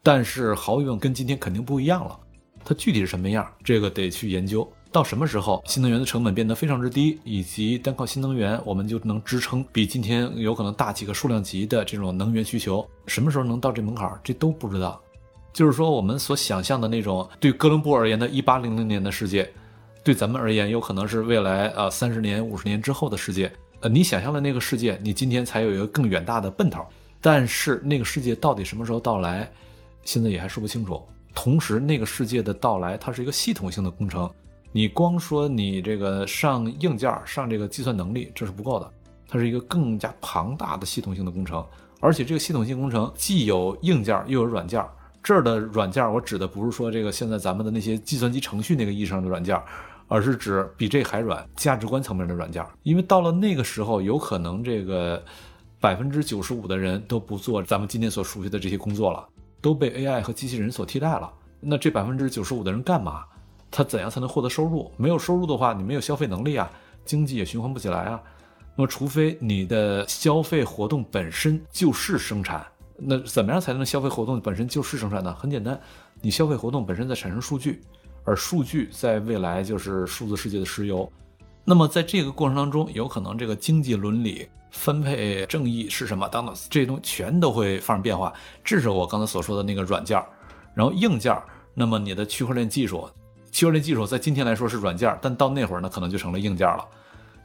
[0.00, 2.16] 但是毫无疑问跟今天肯定不一样了。
[2.64, 4.70] 它具体是什么样，这个得去研究。
[4.92, 12.88] 到什么时候新能源的成本变得非常之低，以及单靠新能源我们就能支撑比今天有可能大几个数量级的这种能源需求？
[13.08, 14.16] 什么时候能到这门槛？
[14.22, 15.02] 这都不知道。
[15.56, 19.50] 就是说，我们所想象的那种对哥伦布而言的1800年的世界，
[20.04, 23.50] 对咱们而言有可能是未来呃三十年、五十年之后的世界。
[23.80, 26.84] 呃，你想象的那个世界，你今天才有一个更远大的奔头。
[27.22, 29.50] 但是那个世界到底什么时候到来，
[30.04, 31.02] 现在也还说不清楚。
[31.34, 34.30] 同时，那个世界的到来，它是一个系统性的工程。
[34.72, 38.92] 你光说你这个上硬件上这个计算能力，这是不够的，
[39.26, 41.66] 它是一个更加庞大的系统性的工程，
[41.98, 44.84] 而且这个系统性工程既有硬件又有软件。
[45.26, 49.60] 这儿的软件，我指的不是说这个现在咱们的那些计算机程序那个意义上的软件，
[50.06, 52.64] 而是指比这还软，价值观层面的软件。
[52.84, 55.20] 因为到了那个时候，有可能这个
[55.80, 59.26] 百分之九十五的人都不做咱们今天所熟悉的这些工作了，
[59.60, 61.28] 都被 AI 和机器人所替代了。
[61.58, 63.24] 那这百分之九十五的人干嘛？
[63.68, 64.92] 他怎样才能获得收入？
[64.96, 66.70] 没有收入的话，你没有消费能力啊，
[67.04, 68.22] 经济也循环不起来啊。
[68.76, 72.64] 那么，除非你的消费活动本身就是生产，
[72.98, 75.34] 那怎么样才能消费活动本身就是生产呢？
[75.34, 75.78] 很简单，
[76.20, 77.82] 你消费活动本身在产生数据，
[78.24, 81.10] 而数据在未来就是数字世界的石油。
[81.64, 88.32] 那么，在这个过程当中，有可能这个经济伦理、分配正义是什么等等这些东西全都会发生变化。
[88.64, 90.24] 这是我刚才所说的那个软件儿，
[90.74, 91.44] 然后硬件儿，
[91.74, 93.08] 那么你的区块链技术。
[93.50, 96.84] 区块链技术在今天来说是软件，但到那会儿呢，可能就成了硬件了。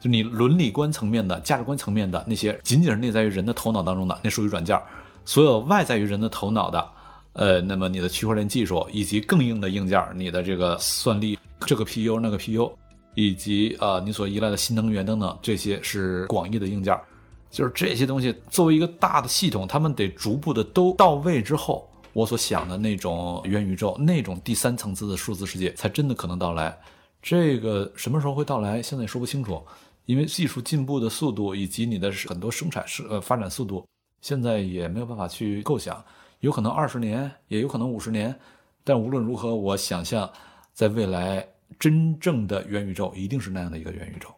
[0.00, 4.80] 就你伦理观层面的、价值观层面的那些，仅仅是内在于人的头脑当中的，那属于软件。
[5.24, 6.90] 所有外在于人的头脑的，
[7.32, 12.72] 呃，那么你的区块链技术以及更硬的硬件，你的这个算力，这个 PU 那个 PU，
[13.14, 16.98] 以及呃你所依赖的新能源等等，这些是广义的硬件。
[17.50, 21.88] 就是这些东西作为一个大的系统，他们得逐步的都到位之后。
[22.14, 26.78] 我所想的那种元宇宙，那种第三层次的数字世界，才真的可能到来。
[27.22, 29.62] 这个什么时候会到来，现在也说不清楚，
[30.04, 33.86] 因为技术进步的速度以及你的很多生产是呃发展速度，
[34.22, 36.02] 现在也没有办法去构想。
[36.40, 38.34] 有可能二十年，也有可能五十年。
[38.82, 40.32] 但无论如何，我想象
[40.72, 41.46] 在未来，
[41.78, 44.34] 真正的元宇宙一定是那样的一个元宇宙。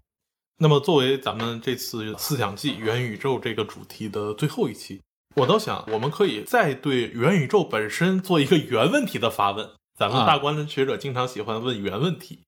[0.59, 5.01] 那么，作为咱们这次思想季元宇宙这个主题的最后一期。
[5.37, 9.71] 我倒想，我们可以再对元宇宙本身做一个原问题的发问。
[9.99, 12.41] 咱们大观的学者经常喜欢问原问题。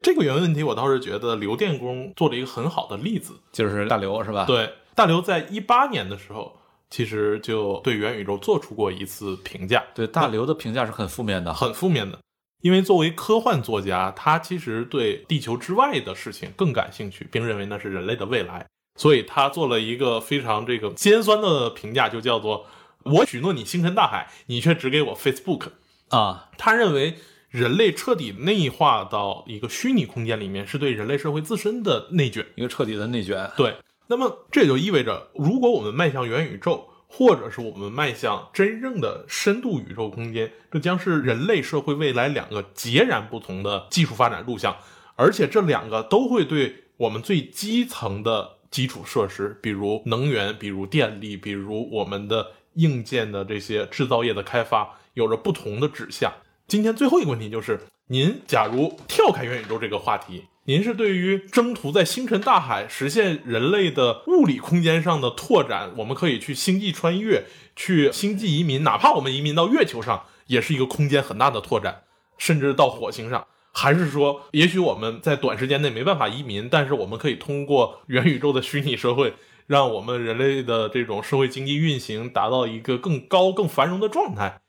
[0.00, 4.44] 这个原问题，我倒是觉得刘电工做了一个很好的例子，就是大刘是吧？
[4.46, 6.59] 对，大刘在一八年的时候
[6.90, 9.82] 其实就对元宇宙做出过一次评价。
[9.94, 12.18] 对大刘的评价是很负面的，很负面的。
[12.62, 18.66] 因为作为科幻作家，他其实对地球之外的事情更感兴趣，并认为那是人类的未来，
[18.98, 22.66] 所以他做了一个非常这个尖酸的评价，就叫做
[23.04, 25.68] “我许诺你星辰大海，你却只给我 Facebook
[26.10, 26.50] 啊”。
[26.58, 27.16] 他认为
[27.48, 33.50] 人类彻底内化到一个虚拟空间里面，是对人类社会自身的内卷，一个彻底的内卷。
[33.56, 33.74] 对，
[34.10, 44.76] 那么这也就意味着，如果我们迈向元宇宙，或者是我们迈向真正的深度宇宙空间，这将是人类社会未来两个截然不同的技术发展路向，
[45.14, 56.32] 而且这两个都会对我们最基层的基础设施，比如能源、比如电力、比如我们的硬件的这些制造业的开发，有着不同的指向。
[56.66, 60.46] 今天最后一个问题就是，您假如跳开元宇宙这个话题。
[60.70, 67.42] 您是对于征途在星辰大海实现人类的物理空间上的拓展，我们可以去星际穿越，
[67.74, 72.02] 去星际移民，哪怕我们移民到月球上，也是一个空间很大的拓展，
[72.38, 79.34] 甚至到火星上，还是说，也许我们在短时间内没办法移民，但是我们可以通过元宇宙的虚拟社会，
[79.66, 84.60] 让我们人类的这种社会经济运行达到一个更高、更繁荣的状态。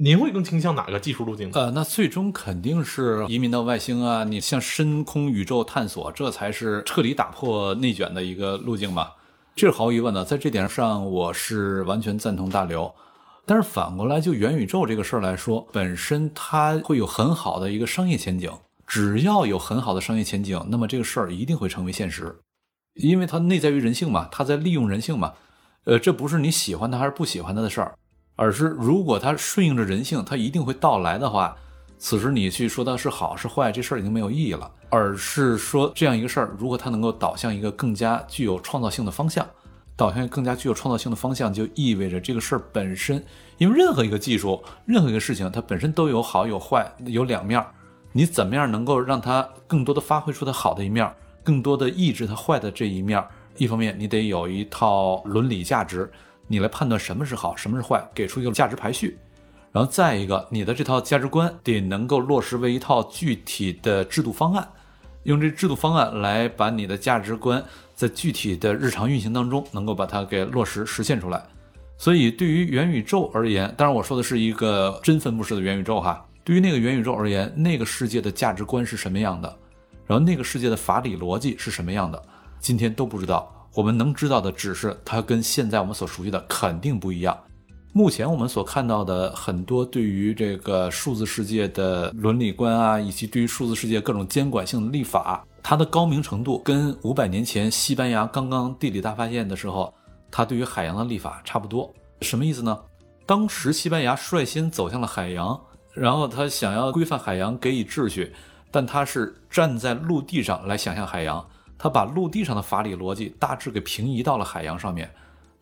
[0.00, 1.50] 您会更倾向哪个技术路径？
[1.52, 4.22] 呃，那最终肯定是移民到外星啊！
[4.22, 9.08] 你向深空宇宙探索，这才是彻底打破内卷的一个路径嘛。
[9.56, 12.94] 这是毫无疑问的，在这点上我是完全赞同大刘。
[13.44, 18.52] 但是反过来，就元宇宙这个事儿来说，本身它会有很好的一个商业前景。
[18.86, 22.38] 只要有很好的商业前景，那么这个事儿一定会成为现实，
[22.94, 25.34] 因为它内在于人性嘛，它在利用人性嘛。
[25.84, 27.96] 呃，这不是你喜欢它还是不喜欢它的事儿。
[28.40, 31.56] 而是，如果它顺应着人性，它一定会到来的话，
[31.98, 34.70] 此时你去说它是好是坏，这事儿已经没有意义了。
[34.90, 39.44] 而是说这样一个事儿，如果它能够导向一个更加具有创造性的方向，
[39.96, 43.20] 导向更加具有创造性的方向，就意味着这个事儿本身，
[43.56, 47.66] 因为任何一个技术，任何一个事情，它本身都有好有坏，有两面儿。
[48.12, 51.12] 你怎么样能够让它更多的发挥出它好的一面，
[51.42, 53.20] 更多的抑制它坏的这一面？
[53.56, 56.08] 一方面，你得有一套伦理价值。
[56.48, 59.16] 你来判断什么是好，什么是坏，给出一个价值排序，
[59.70, 64.66] 然后再一个，你的这套价值观得能够落实为一套具体的制度方案，
[65.22, 67.62] 用这制度方案来把你的价值观
[67.94, 71.44] 在具体的日常运行当中能够把它给落实实现出来。
[71.98, 76.24] 所以，对于元宇宙而言，当然我说的是一个真分布式的元宇宙哈。
[76.44, 79.54] 对于那个元宇宙而言，那个世界的价值观是什么样的，
[80.06, 82.22] 然后那个世界的法理逻辑是什么样的，
[82.60, 83.52] 今天都不知道。
[83.78, 87.38] 我们能知道的只是它跟现在我们所熟悉的肯定不一样。
[87.92, 99.94] 目前我们所看到的很多对于这个数字世界的伦理观啊，以及对于数字世界各种监管性的立法，它的高明程度跟五百年前西班牙刚刚地理大发现的时候，
[100.28, 101.94] 它对于海洋的立法差不多。
[102.22, 102.76] 什么意思呢？
[103.26, 105.56] 当时西班牙率先走向了海洋，
[105.94, 108.34] 然后他想要规范海洋，给予秩序，
[108.72, 111.46] 但他是站在陆地上来想象海洋。
[111.78, 115.08] 他把陆地上的法理逻辑大致给平移到了海洋上面，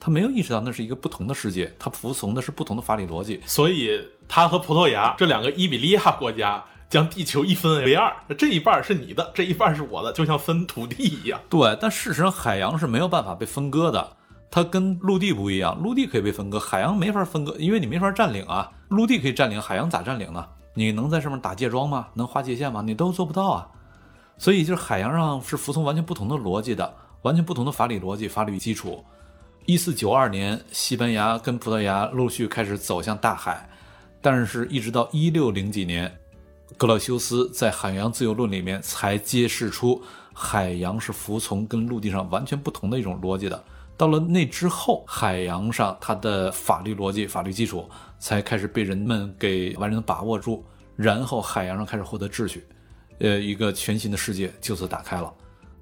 [0.01, 11.39] 他没有意识到那是一个不同的世界，他服从的是不同的法理逻辑，所以他和葡萄牙这两个伊比利亚国家将地球一分为二，这一半是你的，这一半是我的，就像分土地一样。
[11.51, 14.17] 对，但事实上海洋是没有办法被分割的，
[14.51, 18.71] 它跟陆地不一样，陆地可以被分割，海洋没法分割，因为你没法占领啊。
[18.89, 20.47] 陆地可以占领，海洋咋占领呢？
[20.75, 22.09] 你能在上面打界桩吗？
[22.15, 22.83] 能划界限吗？
[22.87, 23.69] 你都做不到啊。
[24.39, 29.05] 所以就是海洋上是服从完全不同的逻辑的，完全不同的法理逻辑、法律基础。
[29.65, 33.69] 一四九二年，西班牙跟葡萄牙陆续开始走向大海，
[34.21, 36.19] 但是一直到一六零几年，
[36.77, 40.01] 格劳修斯在《海洋自由论》里面才揭示出
[40.33, 43.65] 海洋是服从跟陆地上完全不同的一种逻辑的。
[43.97, 50.63] 到了那之后，海洋上它的法律逻辑、法律基础才开始被人们给完整的把握住，
[50.95, 52.65] 然后海洋上开始获得秩序。
[53.19, 55.33] 呃，一个全新的世界就此打开了。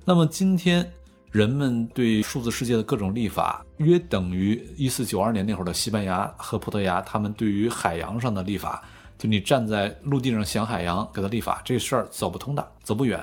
[0.05, 0.89] 那么今天
[1.31, 8.85] 人们对数字世界的各种立法，约等于一四九二年那会儿的西班牙和葡萄牙，他们对于海洋上的立法，
[9.19, 13.21] 就你站在陆地上想海洋给他立法，这事儿走不通的，走不远。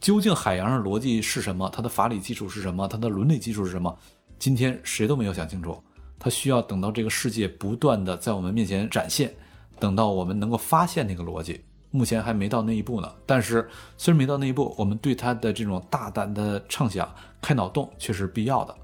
[0.00, 1.70] 究竟海洋上逻辑是什么？
[1.72, 2.88] 它的法理基础是什么？
[2.88, 3.96] 它的伦理基础是什么？
[4.38, 5.82] 今天谁都没有想清楚。
[6.18, 9.32] 它需要等到这个世界不断的在我们面前展现，
[9.78, 11.62] 等到我们能够发现那个逻辑。
[11.94, 17.08] 目前还没到那一步呢，但是虽然没到那一步，我们对它的这种大胆的畅想、
[17.40, 18.74] 开脑洞却是必要的。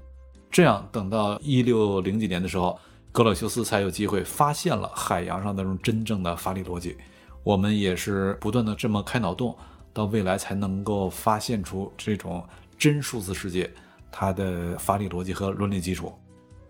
[0.49, 2.79] 这样，等到一六零几年的时候，
[3.11, 6.95] 格勒修斯才有机会发现了海洋上那种真正的法理逻辑。
[7.43, 9.53] 我们也是不断的这么开脑洞，
[9.91, 12.41] 到未来才能够发现出这种
[12.77, 13.69] 真数字世界
[14.09, 16.13] 它的法理逻辑和伦理基础。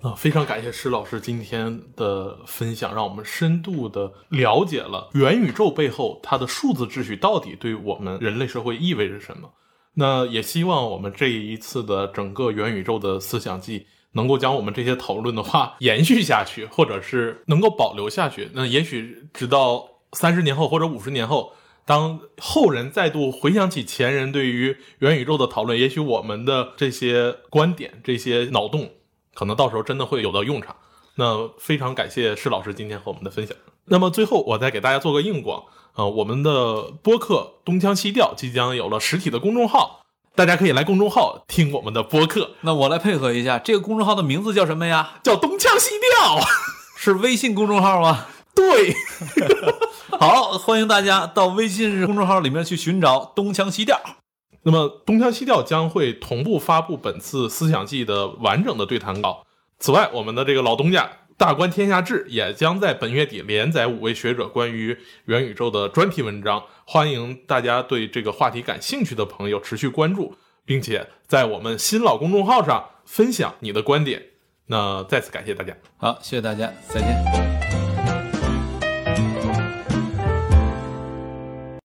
[0.02, 9.48] 啊，非常感谢施老师今天的分享，让我们深度的了解了元宇宙背后它的数字秩序到底对我们人类社会意味着什么。
[9.94, 18.50] 那也希望我们这一次的整个元宇宙的思想季能够将我们这些讨论的话 延续下去，或者是能够保留下去。
[18.54, 21.54] 那也许直到三十年后或者五十年后，
[21.86, 28.90] 当后人再度回想起前人对于元宇宙的讨论，也许我们的这些观点、这些脑洞，
[29.34, 30.76] 可能到时候真的会有到用场。
[31.16, 33.56] 那非常感谢施老师今天和我们的分享。
[33.86, 35.64] 那么最后，我再给大家做个硬广。
[35.96, 40.06] 呃，我们的播客东腔西调即将有了实体的公众号，
[40.36, 42.52] 大家可以来公众号听我们的播客。
[42.62, 45.16] 那我来配合一下，这个公众号的名字叫什么呀？
[45.22, 46.40] 叫东腔西调，
[46.96, 48.28] 是微信公众号吗？
[48.56, 48.96] 对，
[50.18, 54.00] 好，欢迎大家到微信公众号里面去寻找东腔西调。
[54.64, 59.46] 那么东腔西调将会同步发布本次思想季的完整的对谈稿。
[59.80, 61.10] 此外，我们的这个老东家。
[61.38, 64.96] 大观天下志也将在本月底连载五位学者关于
[65.26, 70.36] 元宇宙的专题文章，欢迎大家对这个话题感兴趣的朋友持续关注，
[70.66, 74.22] 并且在我们新老公众号上分享你的观点。
[74.68, 77.71] 那再次感谢大家，好，谢谢大家，再见。